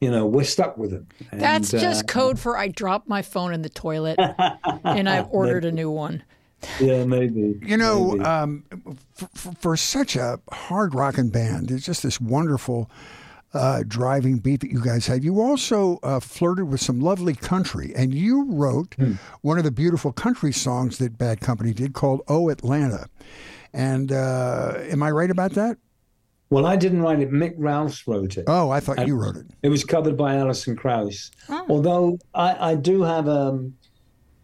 [0.00, 1.04] You know, we're stuck with it.
[1.30, 4.18] And, That's just uh, code for I dropped my phone in the toilet
[4.84, 6.24] and I ordered a new one.
[6.80, 7.60] Yeah, maybe.
[7.62, 8.24] You know, maybe.
[8.24, 8.64] Um,
[9.14, 12.90] for, for, such a hard rocking band, it's just this wonderful
[13.54, 15.22] uh, driving beat that you guys had.
[15.22, 19.14] You also uh, flirted with some lovely country, and you wrote hmm.
[19.40, 23.08] one of the beautiful country songs that Bad Company did called "Oh Atlanta."
[23.72, 25.78] And uh, am I right about that?
[26.50, 27.30] Well, I didn't write it.
[27.30, 28.44] Mick Ralphs wrote it.
[28.46, 29.46] Oh, I thought and you wrote it.
[29.62, 31.30] It was covered by Alison Krauss.
[31.48, 31.64] Oh.
[31.70, 33.74] Although I, I, do have um,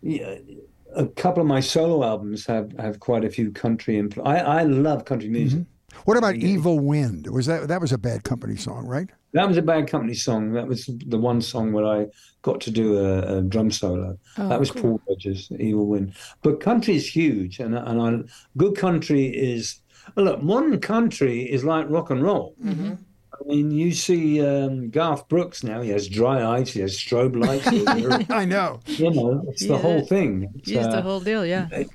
[0.03, 3.97] a couple of my solo albums have, have quite a few country.
[3.97, 5.61] Impl- I, I love country music.
[5.61, 6.01] Mm-hmm.
[6.05, 7.26] What about Evil Wind?
[7.26, 9.09] Was that that was a Bad Company song, right?
[9.33, 10.53] That was a Bad Company song.
[10.53, 12.07] That was the one song where I
[12.49, 14.18] got to do a, a drum solo.
[14.38, 14.99] Oh, that was cool.
[14.99, 16.14] Paul Rodgers, Evil Wind.
[16.42, 19.80] But country is huge, and and I, good country is
[20.16, 20.42] look.
[20.42, 22.55] Modern country is like rock and roll.
[22.64, 22.94] Mm-hmm.
[23.34, 25.80] I mean, you see um, Garth Brooks now.
[25.80, 26.72] He has dry ice.
[26.72, 27.68] He has strobe lights.
[28.30, 28.80] I know.
[28.86, 29.72] You know, it's yeah.
[29.72, 30.51] the whole thing.
[30.57, 31.46] It's, uh, the whole deal.
[31.46, 31.68] Yeah.
[31.70, 31.88] It,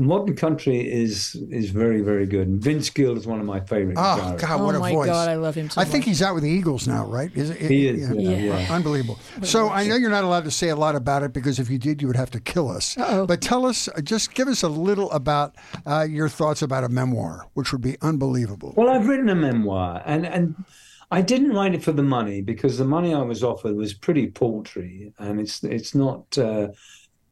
[0.00, 2.48] modern country is is very very good.
[2.48, 3.96] And Vince Gill is one of my favorite.
[3.98, 4.40] Oh guitarists.
[4.40, 5.06] God, what oh a my voice!
[5.06, 5.70] God, I love him.
[5.70, 7.30] So I think he's out with the Eagles now, right?
[7.36, 7.60] Is it?
[7.60, 8.10] He is.
[8.10, 8.30] Yeah.
[8.30, 8.58] Yeah.
[8.58, 8.74] yeah.
[8.74, 9.18] Unbelievable.
[9.42, 11.78] So I know you're not allowed to say a lot about it because if you
[11.78, 12.96] did, you would have to kill us.
[12.98, 13.26] Uh-oh.
[13.26, 16.88] But tell us, uh, just give us a little about uh, your thoughts about a
[16.88, 18.74] memoir, which would be unbelievable.
[18.76, 20.64] Well, I've written a memoir, and and.
[21.12, 24.28] I didn't write it for the money because the money I was offered was pretty
[24.28, 26.68] paltry, and it's it's not uh,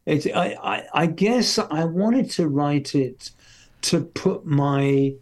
[0.09, 3.31] it, I, I, I guess I wanted to write it
[3.83, 5.13] to put my,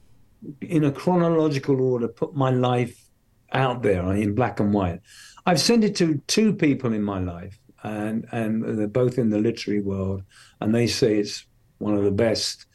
[0.60, 3.06] in a chronological order, put my life
[3.52, 5.00] out there in black and white.
[5.44, 9.38] I've sent it to two people in my life, and and they're both in the
[9.38, 10.22] literary world,
[10.60, 11.46] and they say it's
[11.78, 12.66] one of the best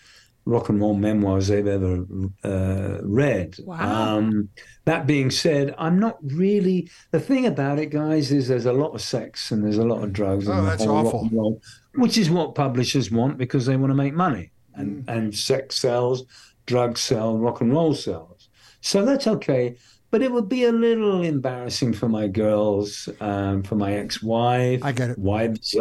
[0.46, 2.06] rock and roll memoirs they've ever
[2.44, 3.56] uh, read.
[3.64, 4.18] Wow.
[4.18, 4.50] Um,
[4.86, 6.90] that being said, I'm not really.
[7.12, 10.04] The thing about it, guys, is there's a lot of sex and there's a lot
[10.04, 10.48] of drugs.
[10.48, 11.62] Oh, and that's awful.
[11.96, 14.52] Which is what publishers want because they want to make money.
[14.76, 15.14] And, mm.
[15.14, 16.24] and sex sells,
[16.66, 18.50] drugs sell, rock and roll sells.
[18.80, 19.76] So that's okay.
[20.10, 24.84] But it would be a little embarrassing for my girls, um, for my ex-wife.
[24.84, 25.18] I get it.
[25.18, 25.76] Wives,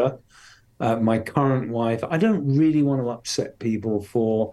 [0.80, 2.02] uh, my current wife.
[2.08, 4.52] I don't really want to upset people for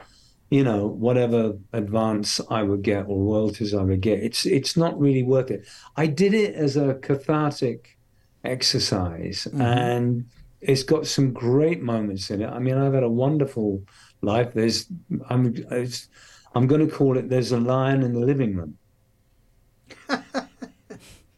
[0.50, 4.20] you know, whatever advance I would get or royalties I would get.
[4.20, 5.68] It's it's not really worth it.
[5.98, 7.98] I did it as a cathartic
[8.44, 9.62] exercise, Mm-hmm.
[9.62, 10.26] and
[10.62, 12.50] it's got some great moments in it.
[12.50, 13.84] I mean, I've had a wonderful
[14.22, 14.54] life.
[14.54, 14.88] There's
[15.30, 16.10] I'm it's,
[16.56, 17.30] I'm going to call it.
[17.30, 18.78] There's a lion in the living room.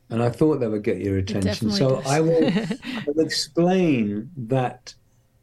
[0.10, 1.70] And I thought that would get your attention.
[1.72, 2.08] So does.
[2.08, 4.94] I will, I will explain that.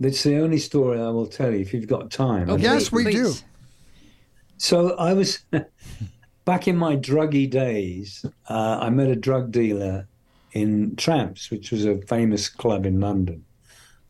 [0.00, 2.50] That's the only story I will tell you if you've got time.
[2.50, 3.32] Oh, Yes, please, we do.
[4.58, 5.38] So I was
[6.44, 8.24] back in my druggy days.
[8.48, 10.06] Uh, I met a drug dealer
[10.52, 13.44] in Tramps, which was a famous club in London,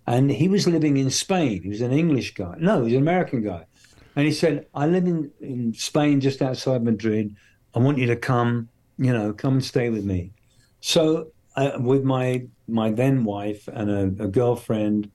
[0.07, 1.63] and he was living in Spain.
[1.63, 2.55] He was an English guy.
[2.59, 3.67] No, he was an American guy,
[4.15, 7.37] and he said, "I live in in Spain, just outside Madrid.
[7.75, 8.69] I want you to come.
[8.99, 10.33] You know, come and stay with me."
[10.81, 15.11] So uh, with my my then wife and a, a girlfriend,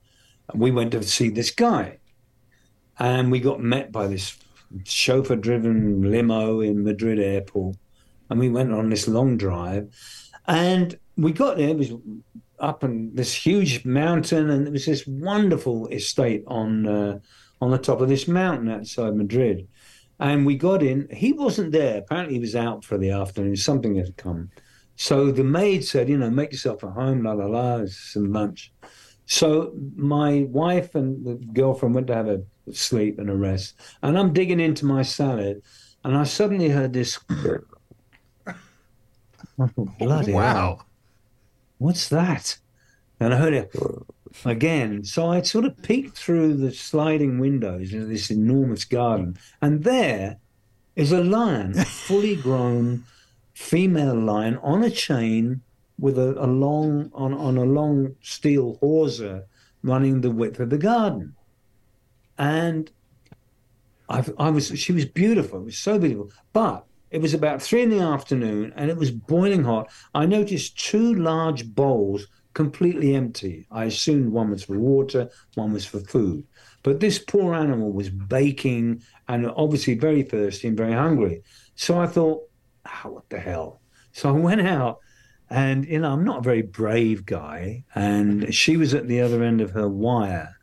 [0.54, 2.00] we went to see this guy,
[3.00, 4.38] and we got met by this
[4.86, 7.78] chauffeur driven limo in Madrid airport.
[8.30, 9.94] And we went on this long drive.
[10.48, 11.92] And we got there, it was
[12.62, 17.20] up on this huge mountain, and there was this wonderful estate on uh,
[17.60, 19.68] on the top of this mountain outside Madrid.
[20.20, 21.08] And we got in.
[21.12, 21.98] He wasn't there.
[21.98, 23.56] Apparently, he was out for the afternoon.
[23.56, 24.52] Something had come.
[24.96, 28.72] So the maid said, you know, make yourself at home, la la la, some lunch.
[29.26, 34.18] So my wife and the girlfriend went to have a sleep and a rest, and
[34.18, 35.64] I'm digging into my salad,
[36.04, 37.18] and I suddenly heard this.
[38.48, 38.54] I
[39.68, 40.80] thought, Bloody hell, wow.
[41.82, 42.60] What's that?
[43.20, 43.76] And I heard it
[44.46, 45.04] again.
[45.04, 50.38] So I sort of peeked through the sliding windows into this enormous garden, and there
[50.96, 53.04] is a lion, a fully grown
[53.54, 55.62] female lion on a chain
[56.00, 59.46] with a, a long on, on a long steel hawser
[59.84, 61.36] running the width of the garden.
[62.38, 62.92] And
[64.08, 65.62] I, I was she was beautiful.
[65.62, 66.32] It was so beautiful.
[66.54, 69.92] But it was about three in the afternoon and it was boiling hot.
[70.16, 73.68] I noticed two large bowls completely empty.
[73.70, 76.46] I assumed one was for water, one was for food.
[76.84, 81.44] But this poor animal was baking and obviously very thirsty and very hungry.
[81.76, 82.44] So I thought,
[82.86, 83.82] oh, what the hell?
[84.14, 85.00] So I went out
[85.50, 87.84] and, you know, I'm not a very brave guy.
[87.94, 90.56] And she was at the other end of her wire.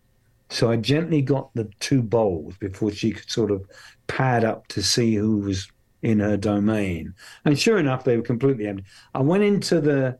[0.48, 3.66] So I gently got the two bowls before she could sort of
[4.06, 5.70] pad up to see who was
[6.02, 7.14] in her domain.
[7.44, 8.84] And sure enough, they were completely empty.
[9.14, 10.18] I went into the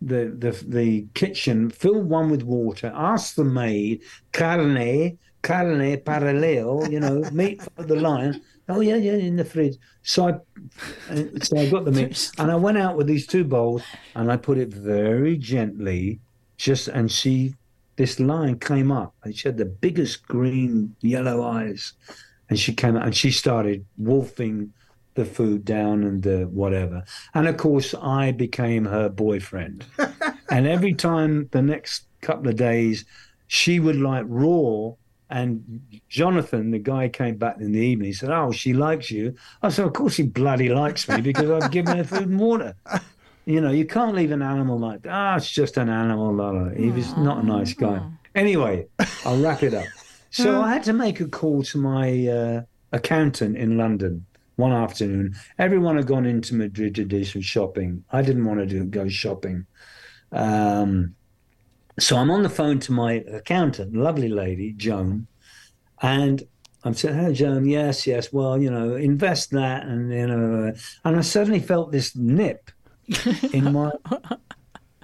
[0.00, 4.02] the the, the kitchen, filled one with water, asked the maid,
[4.32, 8.40] carne, carne parallel, you know, meat for the lion.
[8.68, 9.76] Oh yeah, yeah, in the fridge.
[10.02, 10.32] So I,
[11.12, 13.82] uh, so I got the meat, and I went out with these two bowls,
[14.14, 16.20] and I put it very gently,
[16.58, 17.54] just and she,
[17.96, 21.94] this lion came up, and she had the biggest green yellow eyes,
[22.50, 24.72] and she came out and she started wolfing
[25.18, 27.04] the food down and the whatever,
[27.34, 29.84] and of course I became her boyfriend,
[30.50, 33.04] and every time the next couple of days,
[33.48, 34.96] she would like roar
[35.30, 38.06] and Jonathan, the guy, came back in the evening.
[38.06, 41.50] He said, "Oh, she likes you." I said, "Of course she bloody likes me because
[41.50, 42.74] I've given her food and water."
[43.48, 45.10] You know, you can't leave an animal like that.
[45.10, 46.68] Ah, it's just an animal.
[46.76, 47.98] He was not a nice guy.
[48.34, 48.86] Anyway,
[49.24, 49.86] I'll wrap it up.
[50.28, 52.62] So I had to make a call to my uh,
[52.92, 54.26] accountant in London
[54.58, 55.36] one afternoon.
[55.58, 58.04] Everyone had gone into Madrid to do some shopping.
[58.10, 59.66] I didn't want to do go shopping.
[60.32, 61.14] Um,
[61.98, 65.28] so I'm on the phone to my accountant, lovely lady, Joan,
[66.02, 66.42] and
[66.82, 67.66] I'm saying, "Hello, Joan.
[67.66, 68.32] Yes, yes.
[68.32, 70.72] Well, you know, invest that, and you know."
[71.04, 72.70] And I suddenly felt this nip
[73.52, 73.92] in my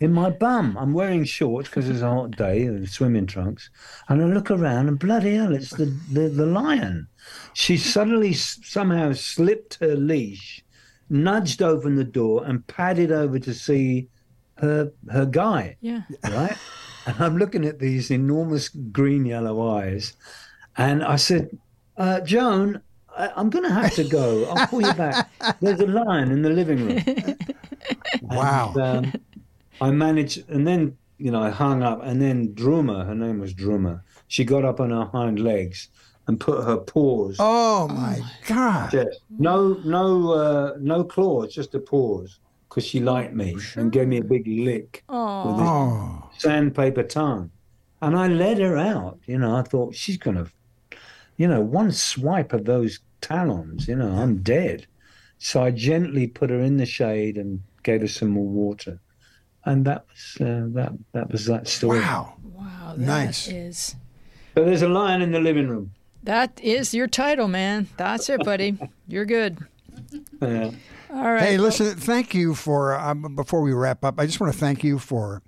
[0.01, 0.77] in my bum.
[0.79, 3.71] I'm wearing shorts because it's a hot day, and swimming trunks,
[4.09, 7.07] and I look around, and bloody hell, it's the the, the lion.
[7.55, 10.65] She suddenly somehow slipped her leash,
[11.09, 14.09] nudged open the door, and padded over to see
[14.59, 16.03] her her guy Yeah.
[16.25, 16.57] right?
[17.07, 20.15] And I'm looking at these enormous green yellow eyes,
[20.77, 21.51] and I said,
[21.99, 22.81] uh, "Joan,
[23.17, 24.45] I, I'm going to have to go.
[24.47, 25.29] I'll call you back.
[25.61, 27.37] There's a lion in the living room."
[28.23, 28.73] Wow.
[28.77, 29.13] And, um,
[29.81, 33.55] I managed, and then you know I hung up, and then Druma, her name was
[33.55, 34.01] Druma.
[34.29, 35.89] She got up on her hind legs
[36.27, 37.37] and put her paws.
[37.39, 38.93] Oh my God.
[38.95, 39.07] Yes.
[39.39, 44.19] No, no, uh, no claws, just a paws, because she liked me and gave me
[44.19, 46.31] a big lick with this Oh.
[46.39, 47.51] sandpaper tongue.
[48.01, 49.19] And I led her out.
[49.27, 50.47] You know, I thought she's going to,
[51.37, 54.87] you know, one swipe of those talons, you know, I'm dead.
[55.39, 58.99] So I gently put her in the shade and gave her some more water.
[59.67, 60.93] And that was uh, that.
[61.13, 62.01] That was that story.
[62.01, 62.35] Wow.
[62.55, 62.95] Wow.
[62.97, 63.49] that Nice.
[63.49, 63.97] is-
[64.55, 65.93] But there's a lion in the living room.
[66.23, 67.89] That is your title, man.
[67.97, 68.79] That's it, buddy.
[69.09, 69.59] You're good.
[70.41, 70.71] Yeah.
[71.11, 71.43] All right.
[71.43, 74.83] Hey, listen, thank you for, um, before we wrap up, I just want to thank
[74.83, 75.43] you for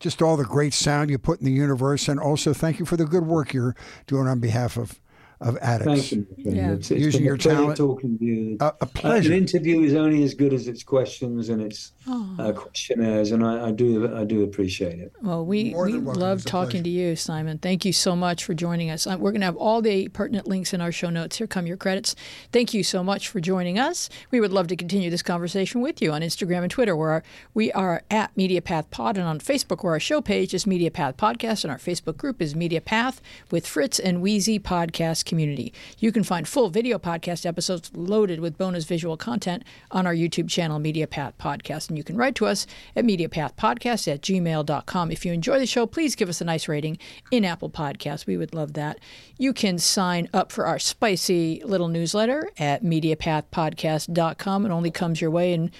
[0.00, 2.08] just all the great sound you put in the universe.
[2.08, 3.74] And also thank you for the good work you're
[4.06, 5.00] doing on behalf of,
[5.42, 6.10] of addicts.
[6.10, 6.26] Thank you.
[6.36, 6.72] Yeah.
[6.72, 7.76] It's, it's Using your a pleasure talent.
[7.76, 8.56] talking to you.
[8.60, 9.32] A, a Uh, pleasure.
[9.32, 13.68] an interview is only as good as its questions and its uh, questionnaires, and I,
[13.68, 15.12] I do I do appreciate it.
[15.22, 16.84] Well, we, More we love talking pleasure.
[16.84, 17.58] to you, Simon.
[17.58, 19.06] Thank you so much for joining us.
[19.06, 21.36] Uh, We're going to have all the pertinent links in our show notes.
[21.38, 22.14] Here come your credits.
[22.52, 24.08] Thank you so much for joining us.
[24.30, 27.22] We would love to continue this conversation with you on Instagram and Twitter, where our,
[27.54, 31.64] we are at MediaPath Pod, and on Facebook, where our show page is MediaPath Podcast,
[31.64, 33.18] and our Facebook group is MediaPath
[33.50, 35.72] with Fritz and Wheezy Podcast Community.
[35.98, 40.50] You can find full video podcast episodes loaded with bonus visual content on our YouTube
[40.50, 41.88] channel, MediaPath Podcast.
[41.88, 45.10] And you can write to us at MediaPathPodcast at gmail.com.
[45.10, 46.98] If you enjoy the show, please give us a nice rating
[47.30, 48.26] in Apple Podcasts.
[48.26, 48.98] We would love that.
[49.38, 54.66] You can sign up for our spicy little newsletter at MediaPathPodcast.com.
[54.66, 55.70] It only comes your way and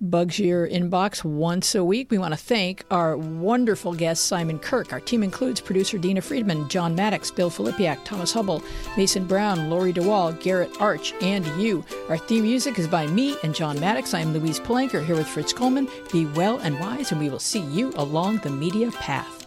[0.00, 2.10] bugs your inbox once a week.
[2.10, 4.92] We want to thank our wonderful guest, Simon Kirke.
[4.92, 8.62] Our team includes producer Dina Friedman, John Maddox, Bill Filipiak, Thomas Hubble,
[8.96, 11.84] Mason Brown, Lori DeWall, Garrett Arch, and you.
[12.08, 14.14] Our theme music is by me and John Maddox.
[14.14, 15.88] I am Louise Palanker here with Fritz Coleman.
[16.12, 19.46] Be well and wise, and we will see you along the media path.